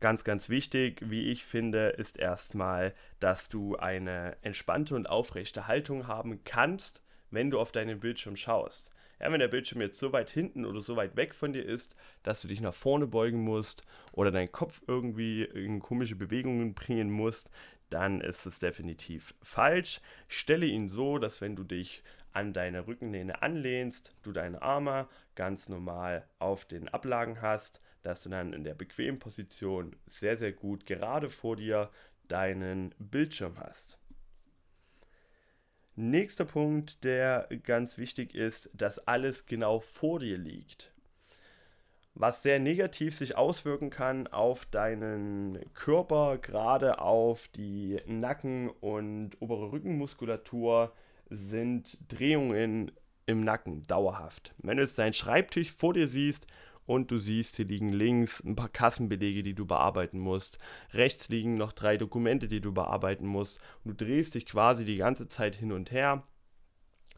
Ganz, 0.00 0.24
ganz 0.24 0.48
wichtig, 0.48 1.00
wie 1.00 1.30
ich 1.30 1.44
finde, 1.44 1.90
ist 1.90 2.18
erstmal, 2.18 2.92
dass 3.20 3.48
du 3.48 3.76
eine 3.76 4.36
entspannte 4.42 4.96
und 4.96 5.08
aufrechte 5.08 5.68
Haltung 5.68 6.08
haben 6.08 6.42
kannst, 6.42 7.02
wenn 7.30 7.50
du 7.50 7.60
auf 7.60 7.70
deinen 7.70 8.00
Bildschirm 8.00 8.34
schaust. 8.34 8.90
Ja, 9.20 9.30
wenn 9.30 9.38
der 9.38 9.46
Bildschirm 9.46 9.80
jetzt 9.80 10.00
so 10.00 10.12
weit 10.12 10.30
hinten 10.30 10.64
oder 10.64 10.80
so 10.80 10.96
weit 10.96 11.14
weg 11.14 11.34
von 11.34 11.52
dir 11.52 11.64
ist, 11.64 11.94
dass 12.24 12.42
du 12.42 12.48
dich 12.48 12.60
nach 12.60 12.74
vorne 12.74 13.06
beugen 13.06 13.42
musst 13.44 13.84
oder 14.12 14.32
deinen 14.32 14.50
Kopf 14.50 14.82
irgendwie 14.88 15.44
in 15.44 15.78
komische 15.78 16.16
Bewegungen 16.16 16.74
bringen 16.74 17.10
musst, 17.10 17.48
dann 17.90 18.20
ist 18.20 18.44
es 18.44 18.58
definitiv 18.58 19.34
falsch. 19.40 20.00
Stelle 20.26 20.66
ihn 20.66 20.88
so, 20.88 21.18
dass 21.18 21.40
wenn 21.40 21.54
du 21.54 21.62
dich 21.62 22.02
an 22.38 22.52
deine 22.52 22.86
Rückenlehne 22.86 23.42
anlehnst, 23.42 24.14
du 24.22 24.30
deine 24.30 24.62
Arme 24.62 25.08
ganz 25.34 25.68
normal 25.68 26.24
auf 26.38 26.64
den 26.64 26.88
Ablagen 26.88 27.42
hast, 27.42 27.80
dass 28.02 28.22
du 28.22 28.28
dann 28.28 28.52
in 28.52 28.62
der 28.62 28.74
bequemen 28.74 29.18
Position 29.18 29.96
sehr, 30.06 30.36
sehr 30.36 30.52
gut 30.52 30.86
gerade 30.86 31.30
vor 31.30 31.56
dir 31.56 31.90
deinen 32.28 32.94
Bildschirm 33.00 33.58
hast. 33.58 33.98
Nächster 35.96 36.44
Punkt, 36.44 37.02
der 37.02 37.48
ganz 37.64 37.98
wichtig 37.98 38.36
ist, 38.36 38.70
dass 38.72 39.00
alles 39.08 39.46
genau 39.46 39.80
vor 39.80 40.20
dir 40.20 40.38
liegt. 40.38 40.92
Was 42.14 42.44
sehr 42.44 42.60
negativ 42.60 43.16
sich 43.16 43.36
auswirken 43.36 43.90
kann 43.90 44.28
auf 44.28 44.64
deinen 44.66 45.58
Körper, 45.74 46.38
gerade 46.38 47.00
auf 47.00 47.48
die 47.48 48.00
Nacken- 48.06 48.70
und 48.80 49.42
obere 49.42 49.72
Rückenmuskulatur, 49.72 50.92
sind 51.30 51.98
Drehungen 52.08 52.92
im 53.26 53.44
Nacken 53.44 53.82
dauerhaft. 53.84 54.54
Wenn 54.58 54.78
du 54.78 54.82
jetzt 54.82 54.98
deinen 54.98 55.12
Schreibtisch 55.12 55.72
vor 55.72 55.92
dir 55.92 56.08
siehst 56.08 56.46
und 56.86 57.10
du 57.10 57.18
siehst, 57.18 57.56
hier 57.56 57.66
liegen 57.66 57.92
links 57.92 58.42
ein 58.42 58.56
paar 58.56 58.70
Kassenbelege, 58.70 59.42
die 59.42 59.54
du 59.54 59.66
bearbeiten 59.66 60.18
musst, 60.18 60.58
rechts 60.92 61.28
liegen 61.28 61.56
noch 61.56 61.72
drei 61.72 61.98
Dokumente, 61.98 62.48
die 62.48 62.60
du 62.60 62.72
bearbeiten 62.72 63.26
musst. 63.26 63.58
Und 63.84 64.00
du 64.00 64.04
drehst 64.06 64.34
dich 64.34 64.46
quasi 64.46 64.84
die 64.84 64.96
ganze 64.96 65.28
Zeit 65.28 65.54
hin 65.54 65.72
und 65.72 65.90
her, 65.90 66.24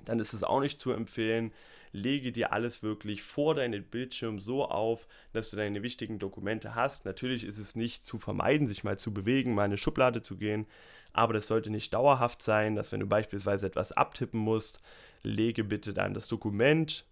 dann 0.04 0.18
ist 0.18 0.32
es 0.32 0.44
auch 0.44 0.60
nicht 0.60 0.80
zu 0.80 0.92
empfehlen. 0.92 1.52
Lege 1.92 2.30
dir 2.30 2.52
alles 2.52 2.82
wirklich 2.82 3.22
vor 3.22 3.54
deinen 3.54 3.84
Bildschirm 3.84 4.38
so 4.38 4.64
auf, 4.64 5.08
dass 5.32 5.50
du 5.50 5.56
deine 5.56 5.82
wichtigen 5.82 6.18
Dokumente 6.18 6.74
hast. 6.74 7.04
Natürlich 7.04 7.44
ist 7.44 7.58
es 7.58 7.74
nicht 7.74 8.04
zu 8.04 8.18
vermeiden, 8.18 8.68
sich 8.68 8.84
mal 8.84 8.98
zu 8.98 9.12
bewegen, 9.12 9.54
mal 9.54 9.62
in 9.62 9.70
eine 9.70 9.78
Schublade 9.78 10.22
zu 10.22 10.36
gehen, 10.36 10.66
aber 11.12 11.32
das 11.32 11.48
sollte 11.48 11.70
nicht 11.70 11.92
dauerhaft 11.92 12.42
sein, 12.42 12.76
dass 12.76 12.92
wenn 12.92 13.00
du 13.00 13.06
beispielsweise 13.06 13.66
etwas 13.66 13.92
abtippen 13.92 14.38
musst, 14.38 14.80
lege 15.22 15.64
bitte 15.64 15.92
dann 15.92 16.14
das 16.14 16.28
Dokument 16.28 17.04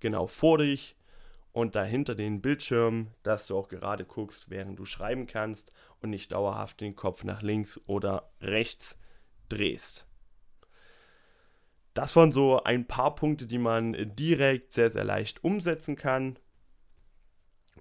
genau 0.00 0.26
vor 0.26 0.58
dich 0.58 0.96
und 1.52 1.74
dahinter 1.74 2.14
den 2.14 2.40
Bildschirm, 2.40 3.08
dass 3.22 3.46
du 3.46 3.58
auch 3.58 3.68
gerade 3.68 4.04
guckst, 4.04 4.50
während 4.50 4.78
du 4.78 4.84
schreiben 4.84 5.26
kannst 5.26 5.72
und 6.00 6.10
nicht 6.10 6.32
dauerhaft 6.32 6.80
den 6.80 6.94
Kopf 6.94 7.24
nach 7.24 7.42
links 7.42 7.80
oder 7.86 8.30
rechts 8.40 8.98
drehst. 9.48 10.07
Das 11.98 12.14
waren 12.14 12.30
so 12.30 12.62
ein 12.62 12.86
paar 12.86 13.16
Punkte, 13.16 13.48
die 13.48 13.58
man 13.58 13.96
direkt 14.14 14.72
sehr, 14.72 14.88
sehr 14.88 15.02
leicht 15.02 15.42
umsetzen 15.42 15.96
kann 15.96 16.38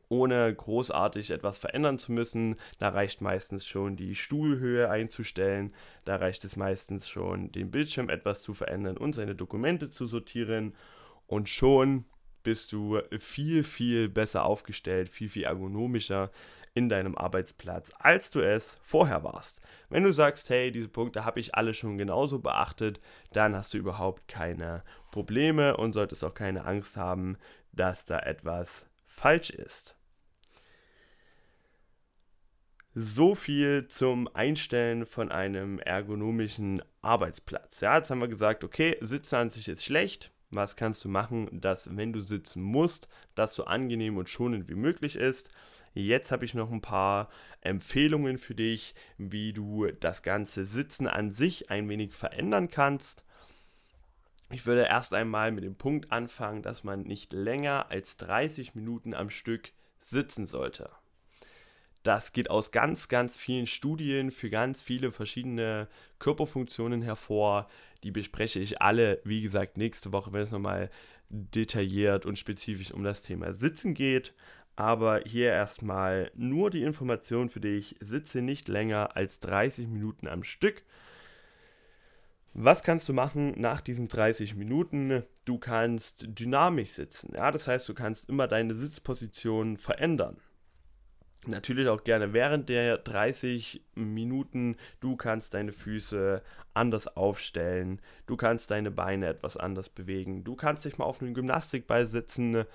ohne 0.10 0.56
großartig 0.56 1.30
etwas 1.30 1.60
verändern 1.60 2.00
zu 2.00 2.12
müssen. 2.12 2.56
Da 2.80 2.90
reicht 2.90 3.22
meistens 3.22 3.68
schon 3.68 3.96
die 3.96 4.16
Stuhlhöhe 4.16 4.90
einzustellen, 4.90 5.72
da 6.04 6.16
reicht 6.16 6.46
es 6.46 6.56
meistens 6.56 7.08
schon, 7.08 7.52
den 7.52 7.70
Bildschirm 7.70 8.10
etwas 8.10 8.42
zu 8.42 8.56
verändern 8.56 8.98
und 8.98 9.14
seine 9.14 9.36
Dokumente 9.36 9.92
zu 9.92 10.08
sortieren. 10.08 10.76
Und 11.28 11.48
schon 11.48 12.06
bist 12.42 12.72
du 12.72 13.00
viel, 13.20 13.64
viel 13.64 14.10
besser 14.10 14.46
aufgestellt, 14.46 15.10
viel, 15.10 15.30
viel 15.30 15.44
ergonomischer 15.44 16.32
in 16.78 16.90
deinem 16.90 17.18
Arbeitsplatz, 17.18 17.92
als 17.98 18.30
du 18.30 18.40
es 18.40 18.78
vorher 18.84 19.24
warst. 19.24 19.60
Wenn 19.90 20.04
du 20.04 20.14
sagst, 20.14 20.52
hey, 20.52 20.72
diese 20.72 20.88
Punkte 20.88 21.26
habe 21.26 21.40
ich 21.40 21.56
alle 21.56 21.74
schon 21.74 21.98
genauso 21.98 22.38
beachtet, 22.38 23.02
dann 23.34 23.56
hast 23.56 23.74
du 23.74 23.80
überhaupt 23.80 24.28
keine 24.28 24.84
Probleme 25.10 25.76
und 25.76 25.94
solltest 25.94 26.24
auch 26.24 26.36
keine 26.36 26.66
Angst 26.66 26.96
haben, 26.96 27.36
dass 27.72 28.06
da 28.06 28.20
etwas 28.20 28.92
falsch 29.08 29.50
ist. 29.50 29.96
So 32.94 33.34
viel 33.34 33.88
zum 33.88 34.28
Einstellen 34.36 35.08
von 35.08 35.32
einem 35.32 35.80
ergonomischen 35.80 36.84
Arbeitsplatz. 37.02 37.82
Ja, 37.82 37.98
jetzt 37.98 38.12
haben 38.12 38.22
wir 38.22 38.28
gesagt, 38.28 38.64
okay, 38.64 38.98
Sitzen 39.02 39.36
an 39.36 39.50
sich 39.50 39.68
ist 39.68 39.84
schlecht. 39.84 40.32
Was 40.52 40.76
kannst 40.76 41.04
du 41.04 41.10
machen, 41.10 41.50
dass, 41.60 41.96
wenn 41.98 42.14
du 42.14 42.22
sitzen 42.22 42.62
musst, 42.62 43.08
das 43.34 43.56
so 43.56 43.66
angenehm 43.66 44.18
und 44.18 44.30
schonend 44.30 44.70
wie 44.70 44.76
möglich 44.76 45.16
ist? 45.16 45.50
Jetzt 45.98 46.32
habe 46.32 46.46
ich 46.46 46.54
noch 46.54 46.72
ein 46.72 46.82
paar 46.82 47.28
Empfehlungen 47.62 48.38
für 48.38 48.54
dich, 48.54 48.94
wie 49.18 49.52
du 49.52 49.88
das 50.00 50.22
ganze 50.22 50.64
Sitzen 50.64 51.08
an 51.08 51.32
sich 51.32 51.72
ein 51.72 51.90
wenig 51.90 52.14
verändern 52.14 52.70
kannst. 52.70 53.26
Ich 54.52 54.68
würde 54.68 54.84
erst 54.84 55.16
einmal 55.16 55.52
mit 55.52 55.64
dem 55.64 55.74
Punkt 55.74 56.12
anfangen, 56.12 56.62
dass 56.62 56.84
man 56.84 57.02
nicht 57.02 57.34
länger 57.34 57.88
als 57.90 58.18
30 58.18 58.76
Minuten 58.76 59.16
am 59.16 59.32
Stück 59.32 59.72
sitzen 60.00 60.46
sollte. 60.46 60.92
Das 62.04 62.32
geht 62.32 62.52
aus 62.52 62.72
ganz, 62.72 63.08
ganz 63.08 63.36
vielen 63.36 63.66
Studien 63.66 64.30
für 64.30 64.52
ganz 64.52 64.84
viele 64.84 65.12
verschiedene 65.12 65.88
Körperfunktionen 66.20 67.02
hervor. 67.02 67.68
Die 68.04 68.12
bespreche 68.12 68.60
ich 68.60 68.84
alle, 68.84 69.20
wie 69.24 69.42
gesagt, 69.42 69.78
nächste 69.78 70.12
Woche, 70.12 70.32
wenn 70.32 70.44
es 70.44 70.52
nochmal 70.52 70.92
detailliert 71.30 72.26
und 72.26 72.38
spezifisch 72.38 72.92
um 72.92 73.04
das 73.04 73.24
Thema 73.24 73.52
Sitzen 73.52 73.96
geht. 73.96 74.34
Aber 74.78 75.22
hier 75.26 75.50
erstmal 75.50 76.32
nur 76.36 76.70
die 76.70 76.84
Information 76.84 77.50
für 77.50 77.60
dich. 77.60 77.96
Sitze 78.00 78.42
nicht 78.42 78.68
länger 78.68 79.18
als 79.18 79.40
30 79.40 79.88
Minuten 79.88 80.28
am 80.28 80.44
Stück. 80.44 80.84
Was 82.54 82.84
kannst 82.84 83.10
du 83.10 83.14
machen 83.14 83.54
nach 83.58 83.82
diesen 83.82 84.08
30 84.08 84.56
Minuten? 84.56 85.24
Du 85.46 85.58
kannst 85.58 86.26
dynamisch 86.28 86.92
sitzen. 86.92 87.34
Ja, 87.36 87.52
das 87.52 87.68
heißt, 87.68 87.90
du 87.90 87.96
kannst 87.96 88.30
immer 88.30 88.48
deine 88.48 88.76
Sitzposition 88.76 89.78
verändern. 89.78 90.38
Natürlich 91.48 91.88
auch 91.88 92.04
gerne 92.04 92.34
während 92.34 92.70
der 92.70 93.00
30 93.00 93.84
Minuten. 93.96 94.76
Du 95.00 95.16
kannst 95.16 95.56
deine 95.56 95.72
Füße 95.72 96.44
anders 96.74 97.16
aufstellen. 97.16 98.00
Du 98.28 98.38
kannst 98.38 98.70
deine 98.70 98.92
Beine 98.92 99.28
etwas 99.28 99.58
anders 99.58 99.90
bewegen. 99.90 100.44
Du 100.44 100.56
kannst 100.56 100.86
dich 100.86 100.98
mal 100.98 101.06
auf 101.06 101.22
einen 101.22 101.34
Gymnastikball 101.34 102.06
sitzen. 102.06 102.66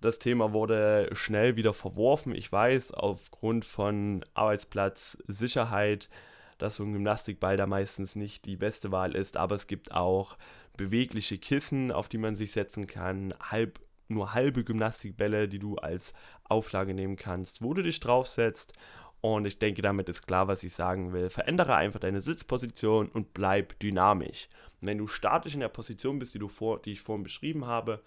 Das 0.00 0.18
Thema 0.18 0.52
wurde 0.52 1.10
schnell 1.12 1.56
wieder 1.56 1.74
verworfen. 1.74 2.34
Ich 2.34 2.50
weiß, 2.50 2.92
aufgrund 2.92 3.64
von 3.64 4.24
Arbeitsplatzsicherheit, 4.34 6.08
dass 6.56 6.76
so 6.76 6.84
ein 6.84 6.92
Gymnastikball 6.92 7.56
da 7.56 7.66
meistens 7.66 8.16
nicht 8.16 8.46
die 8.46 8.56
beste 8.56 8.92
Wahl 8.92 9.14
ist. 9.14 9.36
Aber 9.36 9.54
es 9.54 9.66
gibt 9.66 9.92
auch 9.92 10.38
bewegliche 10.76 11.38
Kissen, 11.38 11.92
auf 11.92 12.08
die 12.08 12.18
man 12.18 12.36
sich 12.36 12.52
setzen 12.52 12.86
kann. 12.86 13.34
Halb 13.40 13.80
nur 14.08 14.34
halbe 14.34 14.64
Gymnastikbälle, 14.64 15.48
die 15.48 15.58
du 15.58 15.76
als 15.76 16.14
Auflage 16.44 16.94
nehmen 16.94 17.16
kannst, 17.16 17.62
wo 17.62 17.74
du 17.74 17.82
dich 17.82 18.00
draufsetzt. 18.00 18.72
Und 19.20 19.44
ich 19.44 19.58
denke, 19.58 19.82
damit 19.82 20.08
ist 20.08 20.26
klar, 20.26 20.48
was 20.48 20.62
ich 20.62 20.72
sagen 20.72 21.12
will. 21.12 21.28
Verändere 21.28 21.76
einfach 21.76 22.00
deine 22.00 22.22
Sitzposition 22.22 23.08
und 23.08 23.34
bleib 23.34 23.78
dynamisch. 23.80 24.48
Und 24.80 24.88
wenn 24.88 24.98
du 24.98 25.06
statisch 25.06 25.54
in 25.54 25.60
der 25.60 25.68
Position 25.68 26.18
bist, 26.18 26.34
die, 26.34 26.38
du 26.38 26.48
vor, 26.48 26.80
die 26.80 26.92
ich 26.92 27.02
vorhin 27.02 27.22
beschrieben 27.22 27.66
habe, 27.66 28.02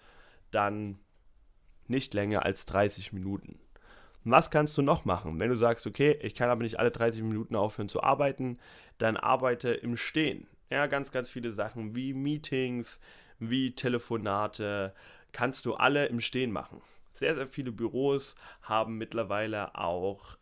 dann 0.50 0.98
nicht 1.88 2.14
länger 2.14 2.44
als 2.44 2.66
30 2.66 3.12
Minuten. 3.12 3.58
was 4.26 4.50
kannst 4.50 4.78
du 4.78 4.82
noch 4.82 5.04
machen? 5.04 5.38
Wenn 5.38 5.50
du 5.50 5.56
sagst, 5.56 5.86
okay, 5.86 6.18
ich 6.22 6.34
kann 6.34 6.48
aber 6.48 6.62
nicht 6.62 6.78
alle 6.78 6.90
30 6.90 7.22
Minuten 7.22 7.56
aufhören 7.56 7.90
zu 7.90 8.02
arbeiten, 8.02 8.58
dann 8.96 9.18
arbeite 9.18 9.72
im 9.72 9.98
Stehen. 9.98 10.46
Ja, 10.70 10.86
ganz, 10.86 11.12
ganz 11.12 11.28
viele 11.28 11.52
Sachen 11.52 11.94
wie 11.94 12.14
Meetings, 12.14 13.00
wie 13.38 13.74
Telefonate, 13.74 14.94
kannst 15.32 15.66
du 15.66 15.74
alle 15.74 16.06
im 16.06 16.20
Stehen 16.20 16.52
machen. 16.52 16.80
Sehr, 17.12 17.34
sehr 17.34 17.46
viele 17.46 17.70
Büros 17.70 18.34
haben 18.62 18.96
mittlerweile 18.96 19.74
auch 19.76 20.38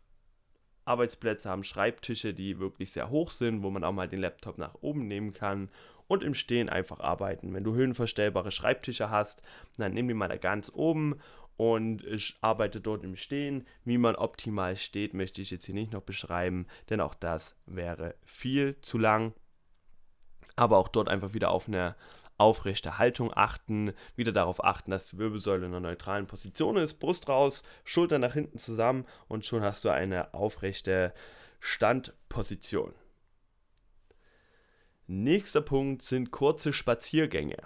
Arbeitsplätze, 0.85 1.49
haben 1.49 1.63
Schreibtische, 1.63 2.33
die 2.33 2.59
wirklich 2.59 2.91
sehr 2.91 3.09
hoch 3.09 3.31
sind, 3.31 3.63
wo 3.63 3.69
man 3.69 3.83
auch 3.83 3.91
mal 3.91 4.07
den 4.07 4.21
Laptop 4.21 4.57
nach 4.57 4.75
oben 4.81 5.07
nehmen 5.07 5.33
kann 5.33 5.69
und 6.07 6.23
im 6.23 6.33
Stehen 6.33 6.69
einfach 6.69 6.99
arbeiten. 6.99 7.53
Wenn 7.53 7.63
du 7.63 7.73
höhenverstellbare 7.73 8.51
Schreibtische 8.51 9.09
hast, 9.09 9.41
dann 9.77 9.93
nimm 9.93 10.07
die 10.07 10.13
mal 10.13 10.29
da 10.29 10.37
ganz 10.37 10.71
oben 10.73 11.19
und 11.57 12.03
ich 12.03 12.35
arbeite 12.41 12.81
dort 12.81 13.03
im 13.03 13.15
Stehen. 13.15 13.67
Wie 13.85 13.97
man 13.97 14.15
optimal 14.15 14.75
steht, 14.75 15.13
möchte 15.13 15.41
ich 15.41 15.51
jetzt 15.51 15.65
hier 15.65 15.75
nicht 15.75 15.93
noch 15.93 16.01
beschreiben, 16.01 16.67
denn 16.89 17.01
auch 17.01 17.13
das 17.13 17.55
wäre 17.65 18.15
viel 18.23 18.79
zu 18.81 18.97
lang. 18.97 19.33
Aber 20.55 20.77
auch 20.77 20.87
dort 20.87 21.09
einfach 21.09 21.33
wieder 21.33 21.51
auf 21.51 21.67
eine 21.67 21.95
aufrechte 22.37 22.97
Haltung 22.97 23.31
achten, 23.33 23.93
wieder 24.15 24.31
darauf 24.31 24.63
achten, 24.63 24.91
dass 24.91 25.07
die 25.07 25.17
Wirbelsäule 25.17 25.65
in 25.65 25.71
einer 25.71 25.79
neutralen 25.79 26.27
Position 26.27 26.77
ist, 26.77 26.95
Brust 26.95 27.29
raus, 27.29 27.63
Schultern 27.85 28.21
nach 28.21 28.33
hinten 28.33 28.57
zusammen 28.57 29.05
und 29.27 29.45
schon 29.45 29.61
hast 29.61 29.85
du 29.85 29.89
eine 29.89 30.33
aufrechte 30.33 31.13
Standposition. 31.59 32.93
Nächster 35.15 35.61
Punkt 35.61 36.01
sind 36.01 36.31
kurze 36.31 36.73
Spaziergänge. 36.73 37.57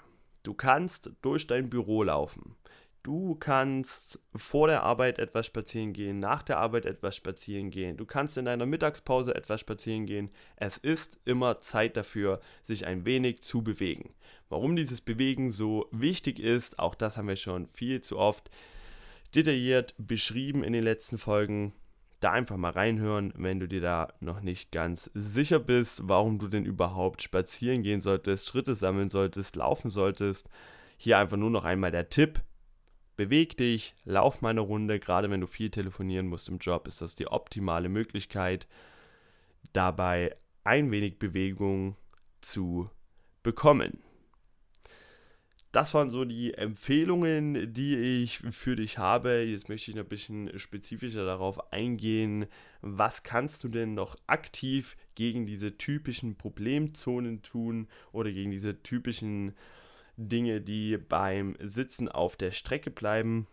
Du 0.44 0.54
kannst 0.54 1.12
durch 1.22 1.48
dein 1.48 1.70
Büro 1.70 2.04
laufen. 2.04 2.58
Du 3.04 3.36
kannst 3.36 4.20
vor 4.36 4.68
der 4.68 4.84
Arbeit 4.84 5.18
etwas 5.18 5.46
spazieren 5.46 5.94
gehen, 5.94 6.20
nach 6.20 6.44
der 6.44 6.58
Arbeit 6.58 6.86
etwas 6.86 7.16
spazieren 7.16 7.70
gehen. 7.72 7.96
Du 7.96 8.06
kannst 8.06 8.38
in 8.38 8.44
deiner 8.44 8.66
Mittagspause 8.66 9.34
etwas 9.34 9.62
spazieren 9.62 10.06
gehen. 10.06 10.30
Es 10.58 10.76
ist 10.76 11.22
immer 11.24 11.62
Zeit 11.62 11.96
dafür, 11.96 12.42
sich 12.64 12.86
ein 12.86 13.06
wenig 13.06 13.42
zu 13.42 13.64
bewegen. 13.64 14.14
Warum 14.50 14.76
dieses 14.76 15.00
Bewegen 15.00 15.50
so 15.50 15.88
wichtig 15.92 16.42
ist, 16.42 16.80
auch 16.80 16.96
das 16.96 17.16
haben 17.16 17.30
wir 17.30 17.38
schon 17.38 17.66
viel 17.66 18.02
zu 18.02 18.18
oft 18.18 18.52
detailliert 19.36 19.96
beschrieben 19.98 20.66
in 20.66 20.74
den 20.74 20.84
letzten 20.84 21.18
Folgen. 21.18 21.72
Da 22.20 22.32
einfach 22.32 22.58
mal 22.58 22.72
reinhören, 22.72 23.32
wenn 23.38 23.60
du 23.60 23.68
dir 23.68 23.82
da 23.82 24.14
noch 24.20 24.42
nicht 24.42 24.72
ganz 24.72 25.12
sicher 25.14 25.60
bist, 25.60 26.08
warum 26.08 26.40
du 26.40 26.48
denn 26.48 26.66
überhaupt 26.66 27.22
spazieren 27.22 27.84
gehen 27.84 28.02
solltest, 28.02 28.48
Schritte 28.48 28.74
sammeln 28.74 29.12
solltest, 29.12 29.56
laufen 29.56 29.92
solltest. 29.92 30.50
Hier 30.98 31.20
einfach 31.20 31.38
nur 31.38 31.52
noch 31.52 31.64
einmal 31.64 31.92
der 31.92 32.10
Tipp, 32.10 32.42
beweg 33.18 33.58
dich, 33.58 33.94
lauf 34.04 34.42
mal 34.42 34.50
eine 34.50 34.62
Runde, 34.62 35.00
gerade 35.00 35.30
wenn 35.30 35.42
du 35.42 35.48
viel 35.48 35.70
telefonieren 35.70 36.28
musst 36.28 36.50
im 36.50 36.58
Job, 36.58 36.88
ist 36.88 37.02
das 37.02 37.16
die 37.16 37.28
optimale 37.28 37.90
Möglichkeit, 37.90 38.68
dabei 39.74 40.36
ein 40.64 40.90
wenig 40.90 41.20
Bewegung 41.20 41.96
zu 42.42 42.90
bekommen. 43.44 44.00
Das 45.72 45.94
waren 45.94 46.10
so 46.10 46.24
die 46.26 46.54
Empfehlungen, 46.54 47.74
die 47.74 47.98
ich 47.98 48.40
für 48.40 48.76
dich 48.76 48.98
habe. 48.98 49.44
Jetzt 49.44 49.70
möchte 49.70 49.92
ich 49.92 49.98
noch 49.98 50.06
ein 50.06 50.10
bisschen 50.10 50.58
spezifischer 50.58 51.26
darauf 51.26 51.72
eingehen. 51.74 52.46
Was 52.82 53.24
kannst 53.24 53.64
du 53.64 53.68
denn 53.68 53.94
noch 53.94 54.16
aktiv 54.28 54.96
gegen 55.16 55.46
diese 55.46 55.78
typischen 55.78 56.36
Problemzonen 56.36 57.42
tun 57.42 57.88
oder 58.12 58.32
gegen 58.32 58.52
diese 58.52 58.82
typischen 58.82 59.54
Dinge, 60.18 60.62
die 60.62 60.98
beim 60.98 61.56
Sitzen 61.62 62.10
auf 62.10 62.36
der 62.36 62.52
Strecke 62.52 62.90
bleiben. 62.90 63.48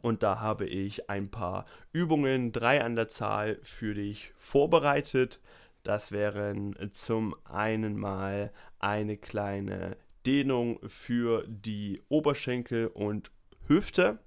Und 0.00 0.22
da 0.22 0.40
habe 0.40 0.66
ich 0.66 1.10
ein 1.10 1.30
paar 1.30 1.66
Übungen, 1.92 2.52
drei 2.52 2.82
an 2.82 2.96
der 2.96 3.08
Zahl, 3.08 3.58
für 3.62 3.94
dich 3.94 4.30
vorbereitet. 4.38 5.40
Das 5.82 6.10
wären 6.10 6.74
zum 6.92 7.34
einen 7.44 7.98
mal 7.98 8.52
eine 8.78 9.18
kleine 9.18 9.96
Dehnung 10.26 10.78
für 10.86 11.44
die 11.46 12.02
Oberschenkel 12.08 12.88
und 12.88 13.30
Hüfte. 13.66 14.18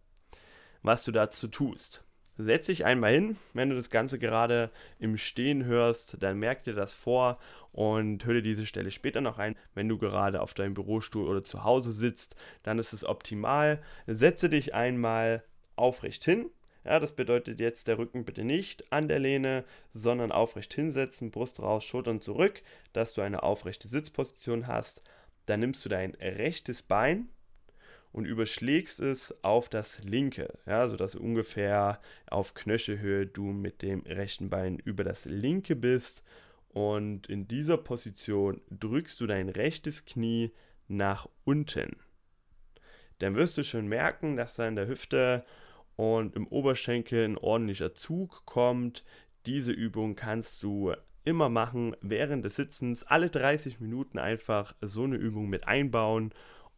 Was 0.82 1.04
du 1.04 1.12
dazu 1.12 1.48
tust. 1.48 2.04
Setz 2.40 2.68
dich 2.68 2.86
einmal 2.86 3.14
hin, 3.14 3.36
wenn 3.54 3.70
du 3.72 3.76
das 3.76 3.90
Ganze 3.90 4.20
gerade 4.20 4.70
im 5.00 5.18
Stehen 5.18 5.66
hörst, 5.66 6.18
dann 6.22 6.38
merk 6.38 6.64
dir 6.64 6.76
das 6.76 6.94
vor 6.94 7.40
und 7.72 8.24
hör 8.26 8.36
dir 8.36 8.42
diese 8.44 8.68
Stelle 8.68 8.92
später 8.92 9.22
noch 9.22 9.40
ein. 9.40 9.56
Wenn 9.74 9.90
du 9.90 9.98
gerade 9.98 10.42
auf 10.42 10.54
deinem 10.54 10.76
Bürostuhl 10.76 11.28
oder 11.28 11.44
zu 11.44 11.64
Hause 11.64 11.92
sitzt, 11.92 12.36
dann 12.62 12.78
ist 12.78 12.94
es 12.94 13.04
optimal. 13.04 13.82
Setze 14.06 14.50
dich 14.50 14.76
einmal 14.76 15.44
aufrecht 15.76 16.24
hin. 16.26 16.52
Ja, 16.86 17.00
das 17.00 17.12
bedeutet 17.12 17.60
jetzt 17.60 17.88
der 17.88 17.98
Rücken 17.98 18.24
bitte 18.24 18.44
nicht 18.44 18.94
an 18.94 19.08
der 19.08 19.20
Lehne, 19.20 19.66
sondern 19.94 20.32
aufrecht 20.32 20.74
hinsetzen, 20.74 21.32
Brust 21.32 21.60
raus, 21.60 21.84
Schultern 21.84 22.22
zurück, 22.22 22.62
dass 22.94 23.14
du 23.14 23.22
eine 23.22 23.44
aufrechte 23.44 23.88
Sitzposition 23.88 24.68
hast. 24.68 25.02
Dann 25.48 25.62
nimmst 25.62 25.84
du 25.84 25.90
dein 25.90 26.14
rechtes 26.16 26.84
Bein 26.84 27.30
und 28.12 28.26
überschlägst 28.26 29.00
es 29.00 29.44
auf 29.44 29.70
das 29.70 30.04
linke, 30.04 30.58
ja, 30.66 30.88
sodass 30.88 31.16
ungefähr 31.16 32.00
auf 32.30 32.54
Knöchelhöhe 32.54 33.26
du 33.26 33.44
mit 33.46 33.82
dem 33.82 34.02
rechten 34.02 34.50
Bein 34.50 34.78
über 34.80 35.04
das 35.04 35.26
linke 35.26 35.76
bist. 35.76 36.24
Und 36.70 37.28
in 37.28 37.48
dieser 37.48 37.78
Position 37.78 38.62
drückst 38.70 39.20
du 39.20 39.28
dein 39.28 39.50
rechtes 39.50 40.06
Knie 40.06 40.52
nach 40.88 41.28
unten. 41.44 41.96
Dann 43.20 43.36
wirst 43.36 43.58
du 43.58 43.64
schon 43.64 43.88
merken, 43.88 44.36
dass 44.36 44.56
da 44.56 44.68
in 44.68 44.76
der 44.76 44.88
Hüfte 44.88 45.44
und 45.96 46.36
im 46.36 46.48
Oberschenkel 46.48 47.26
ein 47.26 47.38
ordentlicher 47.38 47.96
Zug 47.96 48.46
kommt. 48.46 49.04
Diese 49.46 49.72
Übung 49.72 50.16
kannst 50.16 50.62
du 50.62 50.94
immer 51.28 51.50
machen 51.50 51.94
während 52.00 52.46
des 52.46 52.56
Sitzens, 52.56 53.04
alle 53.04 53.30
30 53.30 53.82
Minuten 53.82 54.18
einfach 54.18 54.74
so 54.80 55.04
eine 55.04 55.18
Übung 55.18 55.50
mit 55.50 55.68
einbauen 55.68 56.32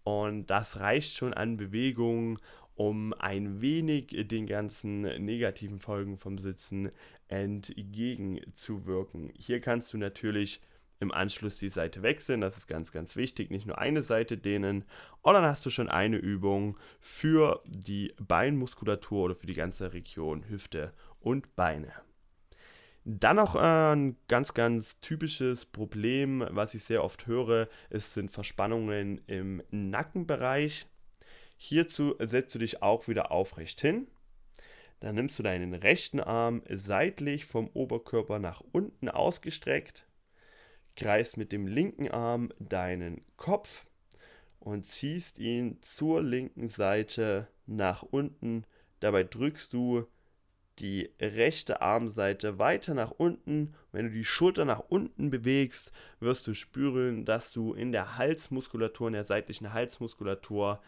und 0.04 0.48
das 0.48 0.80
reicht 0.80 1.16
schon 1.16 1.36
an 1.36 1.56
Bewegung, 1.56 2.40
um 2.74 3.14
ein 3.14 3.62
wenig 3.62 4.08
den 4.28 4.48
ganzen 4.48 5.02
negativen 5.02 5.80
Folgen 5.80 6.18
vom 6.18 6.40
Sitzen 6.40 6.90
entgegenzuwirken. 7.28 9.32
Hier 9.38 9.62
kannst 9.62 9.94
du 9.94 10.00
natürlich 10.00 10.62
im 11.00 11.12
Anschluss 11.12 11.58
die 11.58 11.70
Seite 11.70 12.02
wechseln, 12.02 12.42
das 12.42 12.58
ist 12.58 12.66
ganz, 12.66 12.92
ganz 12.92 13.16
wichtig. 13.16 13.52
Nicht 13.52 13.68
nur 13.68 13.78
eine 13.78 14.02
Seite 14.02 14.36
dehnen 14.36 14.84
und 15.22 15.36
dann 15.36 15.44
hast 15.44 15.64
du 15.64 15.70
schon 15.70 15.90
eine 15.90 16.18
Übung 16.18 16.76
für 17.00 17.62
die 17.68 18.16
Beinmuskulatur 18.20 19.26
oder 19.26 19.36
für 19.36 19.48
die 19.48 19.54
ganze 19.54 19.94
Region 19.94 20.50
Hüfte 20.50 20.92
und 21.20 21.56
Beine. 21.56 21.94
Dann 23.06 23.38
noch 23.38 23.56
ein 23.56 24.18
ganz, 24.28 24.54
ganz 24.54 25.00
typisches 25.00 25.66
Problem, 25.66 26.46
was 26.52 26.74
ich 26.74 26.84
sehr 26.84 27.04
oft 27.04 27.28
höre, 27.28 27.70
es 27.90 28.14
sind 28.14 28.32
Verspannungen 28.32 29.22
im 29.26 29.64
Nackenbereich. 29.72 30.86
Hierzu 31.58 32.16
setzt 32.20 32.56
du 32.56 32.60
dich 32.60 32.82
auch 32.82 33.08
wieder 33.08 33.32
aufrecht 33.32 33.82
hin. 33.82 34.08
Dann 35.00 35.16
nimmst 35.16 35.40
du 35.40 35.44
deinen 35.44 35.74
rechten 35.74 36.20
Arm 36.20 36.62
seitlich 36.70 37.46
vom 37.46 37.70
Oberkörper 37.70 38.38
nach 38.38 38.62
unten 38.74 39.08
ausgestreckt, 39.08 40.06
kreist 40.96 41.38
mit 41.38 41.54
dem 41.54 41.68
linken 41.68 42.10
Arm 42.10 42.52
deinen 42.60 43.22
Kopf 43.38 43.86
und 44.60 44.86
ziehst 44.86 45.40
ihn 45.40 45.82
zur 45.82 46.22
linken 46.22 46.68
Seite 46.68 47.48
nach 47.66 48.04
unten. 48.04 48.66
Dabei 49.00 49.24
drückst 49.24 49.72
du 49.72 50.06
die 50.80 51.10
rechte 51.20 51.82
Armseite 51.82 52.58
weiter 52.58 52.94
nach 52.94 53.12
unten. 53.12 53.74
Wenn 53.92 54.06
du 54.06 54.12
die 54.12 54.26
Schulter 54.26 54.66
nach 54.66 54.80
unten 54.88 55.30
bewegst, 55.30 55.92
wirst 56.20 56.48
du 56.48 56.54
spüren, 56.54 57.26
dass 57.26 57.52
du 57.52 57.74
in 57.74 57.92
der 57.92 58.18
Halsmuskulatur, 58.18 59.08
in 59.08 59.14
der 59.14 59.26
seitlichen 59.26 59.74
Halsmuskulatur 59.74 60.82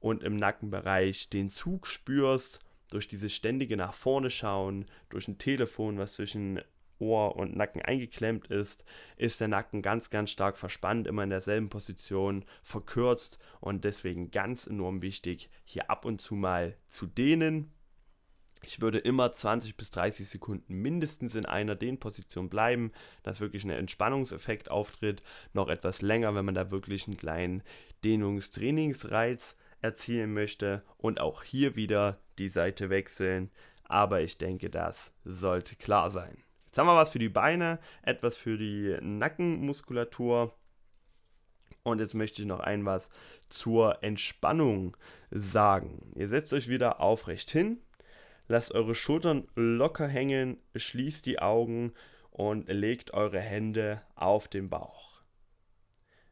und 0.00 0.22
im 0.22 0.36
Nackenbereich 0.36 1.28
den 1.30 1.50
Zug 1.50 1.86
spürst. 1.86 2.60
durch 2.90 3.06
dieses 3.06 3.34
ständige 3.34 3.76
nach 3.76 3.92
vorne 3.92 4.30
schauen, 4.30 4.86
durch 5.10 5.28
ein 5.28 5.36
Telefon, 5.36 5.98
was 5.98 6.14
zwischen 6.14 6.62
Ohr 6.98 7.36
und 7.36 7.56
Nacken 7.56 7.82
eingeklemmt 7.82 8.48
ist, 8.48 8.84
ist 9.16 9.40
der 9.40 9.48
Nacken 9.48 9.82
ganz, 9.82 10.10
ganz 10.10 10.30
stark 10.30 10.56
verspannt, 10.56 11.06
immer 11.06 11.22
in 11.22 11.30
derselben 11.30 11.68
Position, 11.68 12.44
verkürzt 12.62 13.38
und 13.60 13.84
deswegen 13.84 14.30
ganz 14.30 14.66
enorm 14.66 15.02
wichtig, 15.02 15.50
hier 15.64 15.90
ab 15.90 16.04
und 16.04 16.20
zu 16.20 16.34
mal 16.34 16.76
zu 16.88 17.06
dehnen. 17.06 17.72
Ich 18.62 18.80
würde 18.80 18.98
immer 18.98 19.32
20 19.32 19.76
bis 19.76 19.90
30 19.90 20.28
Sekunden 20.28 20.74
mindestens 20.74 21.34
in 21.34 21.46
einer 21.46 21.74
Dehnposition 21.74 22.48
bleiben, 22.48 22.92
dass 23.22 23.40
wirklich 23.40 23.64
ein 23.64 23.70
Entspannungseffekt 23.70 24.70
auftritt. 24.70 25.22
Noch 25.52 25.68
etwas 25.68 26.02
länger, 26.02 26.34
wenn 26.34 26.44
man 26.44 26.54
da 26.54 26.70
wirklich 26.70 27.06
einen 27.06 27.16
kleinen 27.16 27.62
Dehnungstrainingsreiz 28.04 29.56
erzielen 29.80 30.34
möchte. 30.34 30.82
Und 30.96 31.20
auch 31.20 31.42
hier 31.42 31.76
wieder 31.76 32.18
die 32.38 32.48
Seite 32.48 32.90
wechseln. 32.90 33.50
Aber 33.84 34.20
ich 34.20 34.38
denke, 34.38 34.70
das 34.70 35.12
sollte 35.24 35.76
klar 35.76 36.10
sein. 36.10 36.38
Jetzt 36.66 36.78
haben 36.78 36.86
wir 36.86 36.96
was 36.96 37.12
für 37.12 37.18
die 37.18 37.30
Beine, 37.30 37.78
etwas 38.02 38.36
für 38.36 38.58
die 38.58 38.96
Nackenmuskulatur. 39.00 40.54
Und 41.82 42.00
jetzt 42.00 42.14
möchte 42.14 42.42
ich 42.42 42.48
noch 42.48 42.60
ein 42.60 42.84
was 42.84 43.08
zur 43.48 44.02
Entspannung 44.02 44.96
sagen. 45.30 46.12
Ihr 46.14 46.28
setzt 46.28 46.52
euch 46.52 46.68
wieder 46.68 47.00
aufrecht 47.00 47.50
hin, 47.50 47.80
lasst 48.48 48.72
eure 48.72 48.94
Schultern 48.94 49.46
locker 49.54 50.08
hängen, 50.08 50.58
schließt 50.74 51.24
die 51.26 51.38
Augen 51.38 51.92
und 52.30 52.68
legt 52.68 53.12
eure 53.14 53.40
Hände 53.40 54.02
auf 54.14 54.48
den 54.48 54.68
Bauch. 54.68 55.22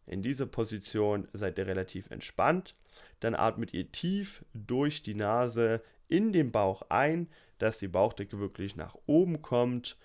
In 0.07 0.23
dieser 0.23 0.47
Position 0.47 1.29
seid 1.33 1.59
ihr 1.59 1.67
relativ 1.67 2.11
entspannt. 2.11 2.75
Dann 3.21 3.35
atmet 3.35 3.75
ihr 3.75 3.91
tief 3.91 4.45
durch 4.55 5.03
die 5.03 5.15
Nase 5.15 5.83
in 6.09 6.33
den 6.33 6.53
Bauch 6.53 6.83
ein, 6.89 7.29
dass 7.59 7.79
die 7.79 7.89
Bauchdecke 7.89 8.39
wirklich 8.39 8.77
nach 8.77 8.97
oben 9.07 9.43
kommt 9.43 9.97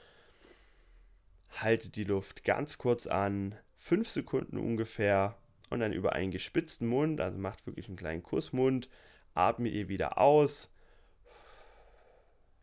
haltet 1.59 1.95
die 1.95 2.03
Luft 2.03 2.43
ganz 2.43 2.77
kurz 2.77 3.07
an, 3.07 3.55
5 3.77 4.09
Sekunden 4.09 4.57
ungefähr 4.57 5.37
und 5.69 5.79
dann 5.79 5.93
über 5.93 6.13
einen 6.13 6.31
gespitzten 6.31 6.87
Mund, 6.87 7.19
also 7.21 7.37
macht 7.37 7.65
wirklich 7.65 7.87
einen 7.87 7.97
kleinen 7.97 8.23
Kussmund, 8.23 8.89
atmet 9.33 9.73
ihr 9.73 9.89
wieder 9.89 10.17
aus, 10.17 10.71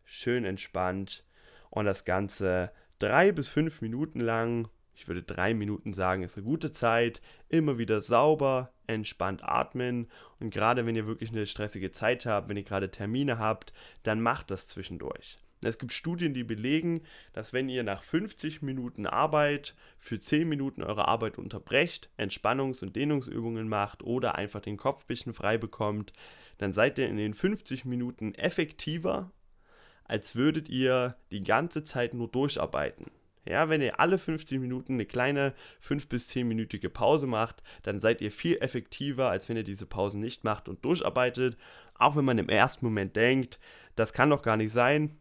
schön 0.09 0.45
entspannt 0.45 1.23
und 1.69 1.85
das 1.85 2.05
Ganze 2.05 2.71
drei 2.97 3.31
bis 3.31 3.47
fünf 3.47 3.81
Minuten 3.81 4.19
lang. 4.19 4.67
Ich 4.93 5.07
würde 5.07 5.23
drei 5.23 5.53
Minuten 5.53 5.93
sagen, 5.93 6.23
ist 6.23 6.35
eine 6.35 6.45
gute 6.45 6.71
Zeit. 6.71 7.21
Immer 7.47 7.77
wieder 7.77 8.01
sauber, 8.01 8.73
entspannt 8.87 9.43
atmen. 9.43 10.07
Und 10.39 10.49
gerade 10.49 10.85
wenn 10.85 10.95
ihr 10.95 11.07
wirklich 11.07 11.31
eine 11.31 11.45
stressige 11.45 11.91
Zeit 11.91 12.25
habt, 12.25 12.49
wenn 12.49 12.57
ihr 12.57 12.63
gerade 12.63 12.91
Termine 12.91 13.39
habt, 13.39 13.71
dann 14.03 14.21
macht 14.21 14.51
das 14.51 14.67
zwischendurch. 14.67 15.39
Es 15.61 15.77
gibt 15.77 15.91
Studien, 15.91 16.33
die 16.33 16.43
belegen, 16.43 17.01
dass 17.33 17.51
wenn 17.51 17.67
ihr 17.67 17.83
nach 17.83 18.01
50 18.01 18.61
Minuten 18.61 19.05
Arbeit 19.05 19.75
für 19.97 20.19
10 20.19 20.47
Minuten 20.47 20.81
eure 20.81 21.07
Arbeit 21.07 21.37
unterbrecht, 21.37 22.09
Entspannungs- 22.17 22.81
und 22.81 22.95
Dehnungsübungen 22.95 23.67
macht 23.67 24.01
oder 24.01 24.35
einfach 24.35 24.61
den 24.61 24.77
Kopf 24.77 25.03
ein 25.03 25.07
bisschen 25.07 25.33
frei 25.33 25.57
bekommt, 25.57 26.13
dann 26.59 26.71
seid 26.71 26.97
ihr 26.97 27.07
in 27.07 27.17
den 27.17 27.33
50 27.33 27.85
Minuten 27.85 28.33
effektiver, 28.35 29.31
als 30.09 30.35
würdet 30.35 30.67
ihr 30.69 31.15
die 31.31 31.43
ganze 31.43 31.83
Zeit 31.83 32.13
nur 32.13 32.27
durcharbeiten. 32.27 33.05
Ja, 33.45 33.69
wenn 33.69 33.81
ihr 33.81 33.99
alle 33.99 34.17
50 34.17 34.59
Minuten 34.59 34.93
eine 34.93 35.05
kleine 35.05 35.53
5 35.79 36.09
bis 36.09 36.29
10-minütige 36.29 36.89
Pause 36.89 37.25
macht, 37.25 37.63
dann 37.83 37.99
seid 37.99 38.21
ihr 38.21 38.31
viel 38.31 38.57
effektiver, 38.57 39.29
als 39.29 39.47
wenn 39.47 39.57
ihr 39.57 39.63
diese 39.63 39.85
Pause 39.85 40.19
nicht 40.19 40.43
macht 40.43 40.67
und 40.67 40.83
durcharbeitet. 40.83 41.57
Auch 41.95 42.15
wenn 42.15 42.25
man 42.25 42.37
im 42.37 42.49
ersten 42.49 42.85
Moment 42.85 43.15
denkt, 43.15 43.59
das 43.95 44.13
kann 44.13 44.29
doch 44.29 44.41
gar 44.41 44.57
nicht 44.57 44.73
sein, 44.73 45.17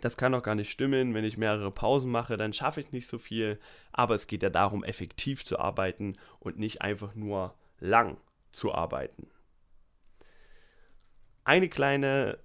das 0.00 0.16
kann 0.16 0.32
doch 0.32 0.42
gar 0.42 0.54
nicht 0.54 0.70
stimmen. 0.70 1.14
Wenn 1.14 1.24
ich 1.24 1.36
mehrere 1.36 1.70
Pausen 1.70 2.10
mache, 2.10 2.36
dann 2.36 2.52
schaffe 2.52 2.80
ich 2.80 2.92
nicht 2.92 3.06
so 3.06 3.18
viel. 3.18 3.58
Aber 3.92 4.14
es 4.14 4.26
geht 4.26 4.42
ja 4.42 4.50
darum, 4.50 4.84
effektiv 4.84 5.44
zu 5.44 5.58
arbeiten 5.58 6.16
und 6.40 6.58
nicht 6.58 6.82
einfach 6.82 7.14
nur 7.14 7.54
lang 7.78 8.16
zu 8.50 8.74
arbeiten. 8.74 9.28
Eine 11.44 11.68
kleine 11.68 12.38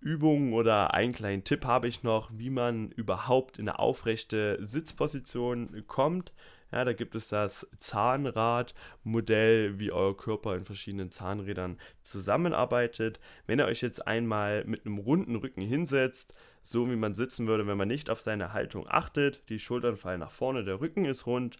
Übung 0.00 0.52
oder 0.52 0.94
einen 0.94 1.12
kleinen 1.12 1.44
Tipp 1.44 1.64
habe 1.64 1.88
ich 1.88 2.02
noch, 2.02 2.30
wie 2.32 2.50
man 2.50 2.90
überhaupt 2.92 3.58
in 3.58 3.68
eine 3.68 3.78
aufrechte 3.78 4.58
Sitzposition 4.60 5.84
kommt. 5.86 6.32
Ja, 6.70 6.84
da 6.84 6.92
gibt 6.92 7.14
es 7.14 7.28
das 7.28 7.66
Zahnradmodell, 7.78 9.78
wie 9.78 9.90
euer 9.90 10.16
Körper 10.16 10.54
in 10.54 10.64
verschiedenen 10.64 11.10
Zahnrädern 11.10 11.78
zusammenarbeitet. 12.04 13.20
Wenn 13.46 13.58
ihr 13.58 13.64
euch 13.64 13.80
jetzt 13.80 14.06
einmal 14.06 14.64
mit 14.64 14.84
einem 14.84 14.98
runden 14.98 15.36
Rücken 15.36 15.62
hinsetzt, 15.62 16.34
so 16.60 16.88
wie 16.90 16.96
man 16.96 17.14
sitzen 17.14 17.46
würde, 17.46 17.66
wenn 17.66 17.78
man 17.78 17.88
nicht 17.88 18.10
auf 18.10 18.20
seine 18.20 18.52
Haltung 18.52 18.86
achtet, 18.86 19.48
die 19.48 19.58
Schultern 19.58 19.96
fallen 19.96 20.20
nach 20.20 20.30
vorne, 20.30 20.62
der 20.62 20.80
Rücken 20.80 21.06
ist 21.06 21.26
rund, 21.26 21.56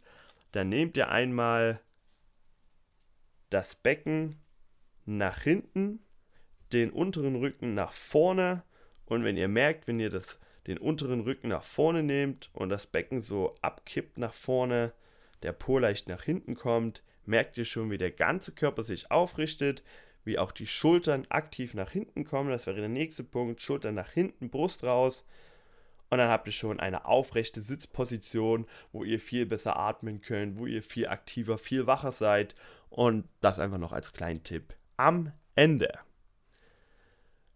dann 0.52 0.68
nehmt 0.68 0.96
ihr 0.96 1.08
einmal 1.08 1.80
das 3.48 3.74
Becken 3.74 4.36
nach 5.06 5.40
hinten, 5.40 6.00
den 6.72 6.90
unteren 6.90 7.36
Rücken 7.36 7.74
nach 7.74 7.92
vorne 7.92 8.62
und 9.06 9.24
wenn 9.24 9.36
ihr 9.36 9.48
merkt, 9.48 9.86
wenn 9.86 10.00
ihr 10.00 10.10
das 10.10 10.38
den 10.66 10.78
unteren 10.78 11.20
Rücken 11.20 11.48
nach 11.48 11.62
vorne 11.62 12.02
nehmt 12.02 12.50
und 12.52 12.68
das 12.68 12.86
Becken 12.86 13.20
so 13.20 13.54
abkippt 13.62 14.18
nach 14.18 14.34
vorne, 14.34 14.92
der 15.42 15.52
Po 15.52 15.78
leicht 15.78 16.08
nach 16.08 16.22
hinten 16.22 16.54
kommt, 16.54 17.02
merkt 17.24 17.56
ihr 17.56 17.64
schon, 17.64 17.90
wie 17.90 17.98
der 17.98 18.10
ganze 18.10 18.52
Körper 18.52 18.82
sich 18.82 19.10
aufrichtet, 19.10 19.82
wie 20.24 20.38
auch 20.38 20.52
die 20.52 20.66
Schultern 20.66 21.26
aktiv 21.30 21.72
nach 21.72 21.90
hinten 21.90 22.24
kommen. 22.24 22.50
Das 22.50 22.66
wäre 22.66 22.80
der 22.80 22.88
nächste 22.90 23.24
Punkt. 23.24 23.62
Schultern 23.62 23.94
nach 23.94 24.10
hinten, 24.10 24.50
Brust 24.50 24.84
raus. 24.84 25.24
Und 26.10 26.18
dann 26.18 26.28
habt 26.28 26.46
ihr 26.46 26.52
schon 26.52 26.80
eine 26.80 27.06
aufrechte 27.06 27.62
Sitzposition, 27.62 28.66
wo 28.92 29.04
ihr 29.04 29.20
viel 29.20 29.46
besser 29.46 29.78
atmen 29.78 30.20
könnt, 30.20 30.58
wo 30.58 30.66
ihr 30.66 30.82
viel 30.82 31.08
aktiver, 31.08 31.56
viel 31.56 31.86
wacher 31.86 32.12
seid. 32.12 32.54
Und 32.90 33.26
das 33.40 33.58
einfach 33.58 33.78
noch 33.78 33.92
als 33.92 34.12
kleinen 34.12 34.42
Tipp 34.42 34.74
am 34.96 35.32
Ende. 35.54 35.98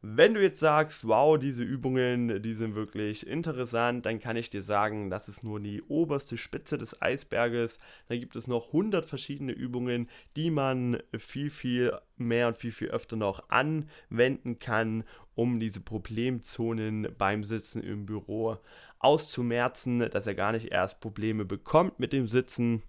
Wenn 0.05 0.35
du 0.35 0.43
jetzt 0.43 0.59
sagst, 0.59 1.07
wow, 1.07 1.39
diese 1.39 1.63
Übungen, 1.63 2.43
die 2.43 2.55
sind 2.55 2.75
wirklich 2.75 3.25
interessant, 3.25 4.05
dann 4.05 4.19
kann 4.19 4.37
ich 4.37 4.51
dir 4.51 4.65
sagen, 4.65 5.11
das 5.11 5.29
ist 5.29 5.45
nur 5.45 5.61
die 5.61 5.81
oberste 5.83 6.37
Spitze 6.37 6.77
des 6.77 7.01
Eisberges. 7.01 7.79
Da 8.09 8.17
gibt 8.17 8.35
es 8.35 8.49
noch 8.49 8.67
100 8.67 9.05
verschiedene 9.05 9.53
Übungen, 9.53 10.09
die 10.35 10.51
man 10.51 10.99
viel, 11.17 11.51
viel 11.51 11.97
mehr 12.17 12.49
und 12.49 12.57
viel, 12.57 12.73
viel 12.73 12.89
öfter 12.89 13.15
noch 13.15 13.49
anwenden 13.49 14.59
kann, 14.59 15.05
um 15.37 15.61
diese 15.61 15.81
Problemzonen 15.81 17.07
beim 17.17 17.45
Sitzen 17.45 17.81
im 17.81 18.05
Büro 18.05 18.59
auszumerzen, 18.99 20.01
dass 20.11 20.27
er 20.27 20.35
gar 20.35 20.51
nicht 20.51 20.73
erst 20.73 20.99
Probleme 20.99 21.45
bekommt 21.45 22.01
mit 22.01 22.13
dem 22.13 22.27
Sitzen 22.27 22.83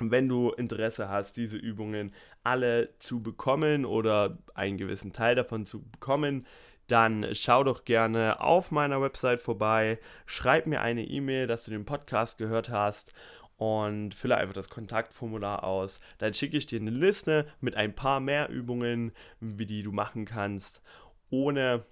wenn 0.00 0.28
du 0.28 0.50
Interesse 0.50 1.08
hast, 1.08 1.36
diese 1.36 1.58
Übungen 1.58 2.14
alle 2.42 2.94
zu 2.98 3.22
bekommen 3.22 3.84
oder 3.84 4.38
einen 4.54 4.78
gewissen 4.78 5.12
Teil 5.12 5.34
davon 5.34 5.66
zu 5.66 5.82
bekommen, 5.82 6.46
dann 6.86 7.26
schau 7.32 7.62
doch 7.62 7.84
gerne 7.84 8.40
auf 8.40 8.70
meiner 8.70 9.00
Website 9.00 9.40
vorbei, 9.40 9.98
schreib 10.26 10.66
mir 10.66 10.80
eine 10.80 11.04
E-Mail, 11.04 11.46
dass 11.46 11.64
du 11.64 11.70
den 11.70 11.84
Podcast 11.84 12.38
gehört 12.38 12.70
hast 12.70 13.12
und 13.56 14.14
fülle 14.14 14.38
einfach 14.38 14.54
das 14.54 14.70
Kontaktformular 14.70 15.64
aus. 15.64 16.00
Dann 16.18 16.34
schicke 16.34 16.56
ich 16.56 16.66
dir 16.66 16.80
eine 16.80 16.90
Liste 16.90 17.46
mit 17.60 17.76
ein 17.76 17.94
paar 17.94 18.18
mehr 18.18 18.48
Übungen, 18.48 19.12
wie 19.38 19.66
die 19.66 19.82
du 19.82 19.92
machen 19.92 20.24
kannst, 20.24 20.82
ohne 21.28 21.84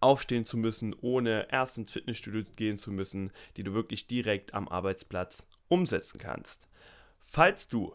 aufstehen 0.00 0.44
zu 0.44 0.56
müssen, 0.56 0.94
ohne 1.00 1.48
erst 1.50 1.78
ins 1.78 1.92
Fitnessstudio 1.92 2.44
gehen 2.56 2.78
zu 2.78 2.92
müssen, 2.92 3.32
die 3.56 3.62
du 3.62 3.72
wirklich 3.74 4.06
direkt 4.06 4.54
am 4.54 4.68
Arbeitsplatz 4.68 5.46
umsetzen 5.70 6.18
kannst. 6.18 6.68
Falls 7.20 7.68
du 7.68 7.94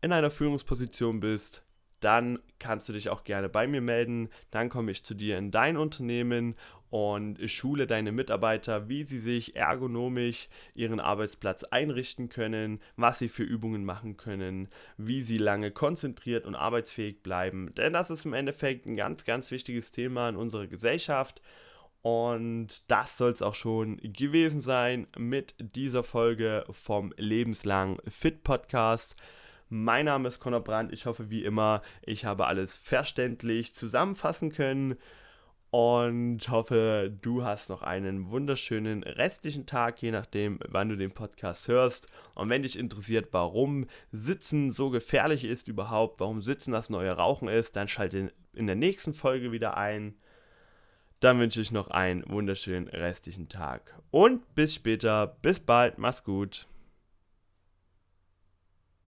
in 0.00 0.12
einer 0.12 0.30
Führungsposition 0.30 1.20
bist, 1.20 1.62
dann 2.00 2.38
kannst 2.58 2.88
du 2.88 2.94
dich 2.94 3.10
auch 3.10 3.24
gerne 3.24 3.48
bei 3.48 3.66
mir 3.66 3.82
melden. 3.82 4.30
Dann 4.50 4.70
komme 4.70 4.90
ich 4.90 5.04
zu 5.04 5.14
dir 5.14 5.38
in 5.38 5.50
dein 5.50 5.76
Unternehmen 5.76 6.56
und 6.88 7.38
schule 7.48 7.86
deine 7.86 8.10
Mitarbeiter, 8.10 8.88
wie 8.88 9.04
sie 9.04 9.20
sich 9.20 9.54
ergonomisch 9.54 10.48
ihren 10.74 10.98
Arbeitsplatz 10.98 11.62
einrichten 11.64 12.28
können, 12.28 12.80
was 12.96 13.20
sie 13.20 13.28
für 13.28 13.44
Übungen 13.44 13.84
machen 13.84 14.16
können, 14.16 14.68
wie 14.96 15.20
sie 15.20 15.38
lange 15.38 15.70
konzentriert 15.70 16.46
und 16.46 16.56
arbeitsfähig 16.56 17.22
bleiben. 17.22 17.72
Denn 17.76 17.92
das 17.92 18.10
ist 18.10 18.24
im 18.24 18.32
Endeffekt 18.32 18.86
ein 18.86 18.96
ganz, 18.96 19.24
ganz 19.24 19.50
wichtiges 19.50 19.92
Thema 19.92 20.28
in 20.28 20.36
unserer 20.36 20.66
Gesellschaft. 20.66 21.42
Und 22.02 22.90
das 22.90 23.18
soll 23.18 23.30
es 23.32 23.42
auch 23.42 23.54
schon 23.54 23.98
gewesen 23.98 24.60
sein 24.60 25.06
mit 25.18 25.54
dieser 25.58 26.02
Folge 26.02 26.64
vom 26.70 27.12
Lebenslang 27.18 27.98
Fit 28.08 28.42
Podcast. 28.42 29.16
Mein 29.68 30.06
Name 30.06 30.28
ist 30.28 30.40
Conor 30.40 30.60
Brandt. 30.64 30.92
Ich 30.92 31.04
hoffe, 31.06 31.28
wie 31.30 31.44
immer, 31.44 31.82
ich 32.02 32.24
habe 32.24 32.46
alles 32.46 32.76
verständlich 32.76 33.74
zusammenfassen 33.74 34.50
können. 34.50 34.96
und 35.70 36.48
hoffe, 36.48 37.16
du 37.22 37.44
hast 37.44 37.68
noch 37.68 37.82
einen 37.82 38.30
wunderschönen 38.30 39.04
restlichen 39.04 39.66
Tag, 39.66 40.02
je 40.02 40.10
nachdem, 40.10 40.58
wann 40.66 40.88
du 40.88 40.96
den 40.96 41.12
Podcast 41.12 41.68
hörst. 41.68 42.08
Und 42.34 42.48
wenn 42.50 42.62
dich 42.62 42.76
interessiert, 42.76 43.28
warum 43.30 43.86
Sitzen 44.10 44.72
so 44.72 44.90
gefährlich 44.90 45.44
ist 45.44 45.68
überhaupt, 45.68 46.18
warum 46.18 46.42
Sitzen 46.42 46.72
das 46.72 46.90
neue 46.90 47.12
Rauchen 47.12 47.46
ist, 47.46 47.76
dann 47.76 47.86
schalte 47.86 48.32
in 48.52 48.66
der 48.66 48.74
nächsten 48.76 49.14
Folge 49.14 49.52
wieder 49.52 49.76
ein. 49.76 50.16
Dann 51.20 51.38
wünsche 51.38 51.60
ich 51.60 51.70
noch 51.70 51.88
einen 51.88 52.28
wunderschönen 52.28 52.88
restlichen 52.88 53.48
Tag. 53.48 53.94
Und 54.10 54.54
bis 54.54 54.74
später, 54.74 55.26
bis 55.42 55.60
bald, 55.60 55.98
mach's 55.98 56.24
gut. 56.24 56.66